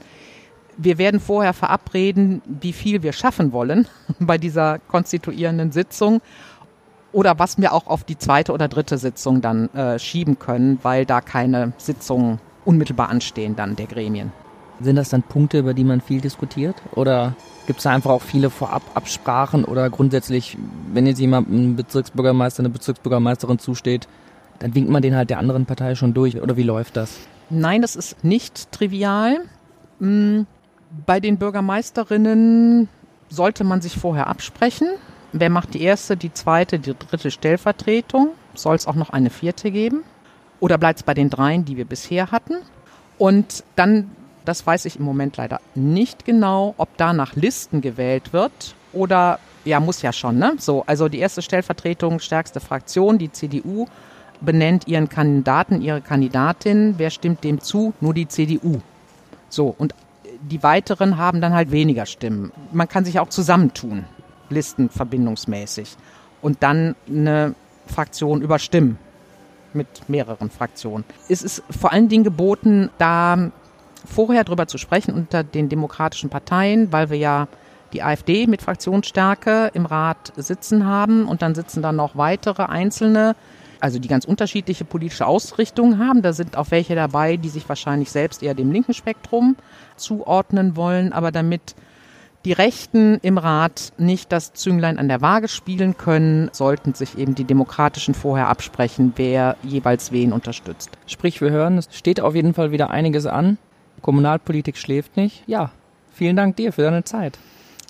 Wir 0.77 0.99
werden 0.99 1.21
vorher 1.21 1.55
verabreden, 1.55 2.43
wie 2.45 2.75
viel 2.75 3.03
wir 3.03 3.13
schaffen 3.13 3.53
wollen 3.53 3.89
bei 4.21 4.37
dieser 4.37 4.79
konstituierenden 4.79 5.73
Sitzung 5.73 6.21
oder 7.13 7.39
was 7.39 7.57
wir 7.57 7.73
auch 7.73 7.87
auf 7.87 8.05
die 8.05 8.19
zweite 8.19 8.53
oder 8.53 8.69
dritte 8.69 8.99
Sitzung 8.99 9.41
dann 9.41 9.71
äh, 9.71 9.99
schieben 9.99 10.39
können, 10.39 10.79
weil 10.83 11.07
da 11.07 11.23
keine 11.23 11.73
Sitzungen 11.79 12.41
unmittelbar 12.67 13.09
anstehen 13.09 13.57
dann 13.57 13.77
der 13.77 13.87
Gremien. 13.87 14.33
Sind 14.81 14.97
das 14.97 15.09
dann 15.09 15.23
Punkte, 15.23 15.59
über 15.59 15.75
die 15.75 15.85
man 15.85 16.01
viel 16.01 16.21
diskutiert? 16.21 16.77
Oder 16.93 17.35
gibt 17.67 17.79
es 17.79 17.85
da 17.85 17.91
einfach 17.91 18.11
auch 18.11 18.23
viele 18.23 18.51
Vorababsprachen 18.51 19.65
oder 19.65 19.89
grundsätzlich, 19.91 20.57
wenn 20.93 21.07
jetzt 21.07 21.19
jemand 21.19 21.51
ein 21.51 21.77
Bezirksbürgermeister, 21.77 22.61
eine 22.61 22.69
Bezirksbürgermeisterin 22.69 23.59
zusteht, 23.59 24.07
dann 24.59 24.75
winkt 24.75 24.91
man 24.91 25.03
den 25.03 25.17
halt 25.17 25.31
der 25.31 25.39
anderen 25.39 25.67
Partei 25.67 25.95
schon 25.95 26.15
durch? 26.15 26.41
Oder 26.41 26.57
wie 26.57 26.63
läuft 26.63 26.97
das? 26.97 27.19
Nein, 27.51 27.83
das 27.83 27.97
ist 27.97 28.25
nicht 28.25 28.73
trivial. 28.73 29.39
Hm, 30.01 30.47
bei 31.07 31.21
den 31.21 31.39
Bürgermeisterinnen 31.39 32.89
sollte 33.29 33.65
man 33.65 33.81
sich 33.81 33.97
vorher 33.97 34.27
absprechen. 34.29 34.89
Wer 35.33 35.51
macht 35.51 35.75
die 35.75 35.83
erste, 35.83 36.17
die 36.17 36.33
zweite, 36.33 36.79
die 36.79 36.95
dritte 36.95 37.31
Stellvertretung? 37.31 38.31
Soll 38.55 38.77
es 38.77 38.87
auch 38.87 38.95
noch 38.95 39.11
eine 39.11 39.31
vierte 39.31 39.71
geben? 39.71 40.03
Oder 40.61 40.79
bleibt 40.79 41.01
es 41.01 41.03
bei 41.03 41.15
den 41.15 41.29
dreien, 41.29 41.65
die 41.65 41.77
wir 41.77 41.85
bisher 41.85 42.31
hatten? 42.31 42.55
Und 43.19 43.65
dann 43.75 44.11
das 44.47 44.67
weiß 44.67 44.85
ich 44.87 44.99
im 44.99 45.05
Moment 45.05 45.37
leider 45.37 45.61
nicht 45.75 46.25
genau, 46.25 46.75
ob 46.79 46.97
da 46.97 47.13
nach 47.13 47.35
Listen 47.35 47.81
gewählt 47.81 48.33
wird 48.33 48.75
oder 48.93 49.39
ja, 49.65 49.81
muss 49.81 50.01
ja 50.01 50.13
schon, 50.13 50.39
ne? 50.39 50.55
So, 50.59 50.85
also 50.87 51.09
die 51.09 51.19
erste 51.19 51.43
Stellvertretung, 51.43 52.21
stärkste 52.21 52.61
Fraktion, 52.61 53.19
die 53.19 53.33
CDU, 53.33 53.87
benennt 54.41 54.87
ihren 54.87 55.09
Kandidaten, 55.09 55.83
ihre 55.83 56.01
Kandidatin. 56.01 56.95
Wer 56.99 57.11
stimmt 57.11 57.43
dem 57.43 57.61
zu? 57.61 57.93
Nur 58.01 58.15
die 58.15 58.29
CDU. 58.29 58.81
So, 59.49 59.75
und 59.77 59.95
die 60.41 60.63
weiteren 60.63 61.17
haben 61.17 61.41
dann 61.41 61.55
halt 61.55 61.71
weniger 61.71 62.07
Stimmen. 62.07 62.53
Man 62.73 62.89
kann 62.89 63.05
sich 63.05 63.19
auch 63.19 63.29
zusammentun, 63.29 64.05
listenverbindungsmäßig, 64.51 65.97
und 66.43 66.63
dann 66.63 66.95
eine 67.09 67.55
Fraktion 67.87 68.43
überstimmen 68.43 68.99
mit 69.73 70.09
mehreren 70.09 70.51
Fraktionen. 70.51 71.05
Es 71.29 71.43
ist 71.43 71.63
vor 71.71 71.93
allen 71.93 72.09
Dingen 72.09 72.25
geboten, 72.25 72.91
da 72.99 73.51
vorher 74.07 74.45
darüber 74.45 74.67
zu 74.67 74.79
sprechen 74.79 75.15
unter 75.15 75.45
den 75.45 75.69
demokratischen 75.69 76.31
Parteien, 76.31 76.93
weil 76.93 77.11
wir 77.11 77.19
ja 77.19 77.49
die 77.93 78.03
AfD 78.03 78.47
mit 78.47 78.63
Fraktionsstärke 78.63 79.71
im 79.75 79.87
Rat 79.87 80.33
sitzen 80.37 80.87
haben 80.87 81.27
und 81.27 81.43
dann 81.43 81.55
sitzen 81.55 81.83
da 81.83 81.93
noch 81.93 82.17
weitere 82.17 82.65
einzelne, 82.65 83.37
also 83.81 83.99
die 83.99 84.09
ganz 84.09 84.25
unterschiedliche 84.25 84.85
politische 84.85 85.27
Ausrichtungen 85.27 85.99
haben. 85.99 86.23
Da 86.23 86.33
sind 86.33 86.57
auch 86.57 86.71
welche 86.71 86.95
dabei, 86.95 87.37
die 87.37 87.49
sich 87.49 87.69
wahrscheinlich 87.69 88.11
selbst 88.11 88.43
eher 88.43 88.55
dem 88.55 88.73
linken 88.73 88.95
Spektrum 88.95 89.57
zuordnen 89.97 90.77
wollen, 90.77 91.13
aber 91.13 91.31
damit 91.31 91.75
die 92.45 92.53
Rechten 92.53 93.19
im 93.23 93.39
Rat 93.39 93.93
nicht 93.99 94.31
das 94.31 94.53
Zünglein 94.53 94.99
an 94.99 95.09
der 95.09 95.21
Waage 95.21 95.49
spielen 95.49 95.97
können, 95.97 96.49
sollten 96.53 96.95
sich 96.95 97.19
eben 97.19 97.35
die 97.35 97.45
Demokratischen 97.45 98.15
vorher 98.15 98.49
absprechen, 98.49 99.13
wer 99.17 99.57
jeweils 99.65 100.13
wen 100.13 100.33
unterstützt. 100.33 100.91
Sprich, 101.07 101.41
wir 101.41 101.51
hören, 101.51 101.77
es 101.77 101.89
steht 101.91 102.21
auf 102.21 102.37
jeden 102.37 102.55
Fall 102.55 102.71
wieder 102.71 102.91
einiges 102.91 103.27
an. 103.27 103.59
Kommunalpolitik 104.07 104.77
schläft 104.79 105.17
nicht. 105.17 105.43
Ja, 105.49 105.73
vielen 106.13 106.37
Dank 106.37 106.55
dir 106.55 106.73
für 106.73 106.83
deine 106.83 107.03
Zeit. 107.03 107.41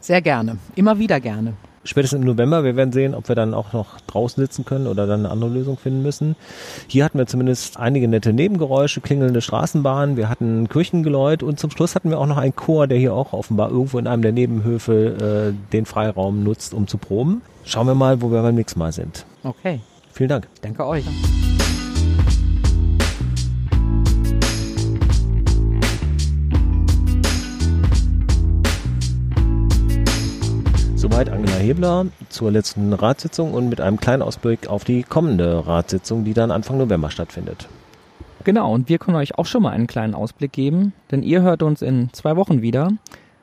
Sehr 0.01 0.23
gerne. 0.23 0.57
Immer 0.75 0.99
wieder 0.99 1.21
gerne. 1.21 1.53
Spätestens 1.85 2.21
im 2.21 2.27
November, 2.27 2.65
wir 2.65 2.75
werden 2.75 2.91
sehen, 2.91 3.15
ob 3.15 3.29
wir 3.29 3.37
dann 3.37 3.53
auch 3.53 3.75
noch 3.75 4.01
draußen 4.07 4.43
sitzen 4.43 4.65
können 4.65 4.87
oder 4.87 5.07
dann 5.07 5.21
eine 5.21 5.31
andere 5.31 5.51
Lösung 5.51 5.77
finden 5.77 6.03
müssen. 6.03 6.35
Hier 6.89 7.05
hatten 7.05 7.19
wir 7.19 7.27
zumindest 7.27 7.79
einige 7.79 8.09
nette 8.09 8.33
Nebengeräusche, 8.33 9.03
klingelnde 9.03 9.43
Straßenbahnen, 9.43 10.17
wir 10.17 10.31
hatten 10.31 10.71
Kirchengeläut 10.71 11.43
und 11.43 11.61
zum 11.61 11.71
Schluss 11.71 11.95
hatten 11.95 12.09
wir 12.09 12.19
auch 12.19 12.27
noch 12.27 12.39
einen 12.39 12.57
Chor, 12.57 12.87
der 12.87 12.97
hier 12.97 13.13
auch 13.13 13.35
offenbar 13.35 13.71
irgendwo 13.71 13.99
in 13.99 14.07
einem 14.07 14.23
der 14.23 14.33
Nebenhöfe 14.33 15.53
äh, 15.53 15.73
den 15.75 15.85
Freiraum 15.85 16.43
nutzt, 16.43 16.73
um 16.73 16.87
zu 16.87 16.97
proben. 16.97 17.43
Schauen 17.67 17.87
wir 17.87 17.95
mal, 17.95 18.23
wo 18.23 18.33
wir 18.33 18.41
beim 18.41 18.55
nächsten 18.55 18.79
Mal 18.79 18.93
sind. 18.93 19.27
Okay. 19.45 19.81
Vielen 20.15 20.31
Dank. 20.31 20.49
Danke 20.63 20.87
euch. 20.87 21.05
Soweit 31.09 31.31
Angela 31.31 31.55
Hebler 31.59 32.07
zur 32.31 32.51
letzten 32.51 32.93
Ratssitzung 32.93 33.55
und 33.55 33.69
mit 33.69 33.81
einem 33.81 34.01
kleinen 34.01 34.23
Ausblick 34.23 34.67
auf 34.67 34.83
die 34.83 35.05
kommende 35.05 35.65
Ratssitzung, 35.65 36.25
die 36.25 36.35
dann 36.35 36.51
Anfang 36.51 36.79
November 36.79 37.13
stattfindet. 37.13 37.69
Genau, 38.43 38.75
und 38.75 38.89
wir 38.89 38.99
können 38.99 39.17
euch 39.17 39.39
auch 39.39 39.47
schon 39.47 39.63
mal 39.63 39.71
einen 39.71 39.87
kleinen 39.87 40.17
Ausblick 40.17 40.51
geben, 40.51 40.95
denn 41.13 41.23
ihr 41.23 41.43
hört 41.43 41.63
uns 41.63 41.81
in 41.81 42.13
zwei 42.13 42.35
Wochen 42.35 42.61
wieder. 42.61 42.91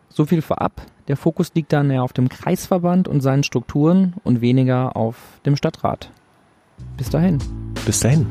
So 0.10 0.26
viel 0.26 0.42
vorab. 0.42 0.82
Der 1.08 1.16
Fokus 1.16 1.54
liegt 1.54 1.72
dann 1.72 1.90
eher 1.90 2.04
auf 2.04 2.12
dem 2.12 2.28
Kreisverband 2.28 3.08
und 3.08 3.22
seinen 3.22 3.44
Strukturen 3.44 4.16
und 4.26 4.42
weniger 4.42 4.98
auf 4.98 5.16
dem 5.46 5.56
Stadtrat. 5.56 6.10
Bis 6.98 7.12
dahin. 7.12 7.38
Bis 7.86 8.02
dahin. 8.02 8.28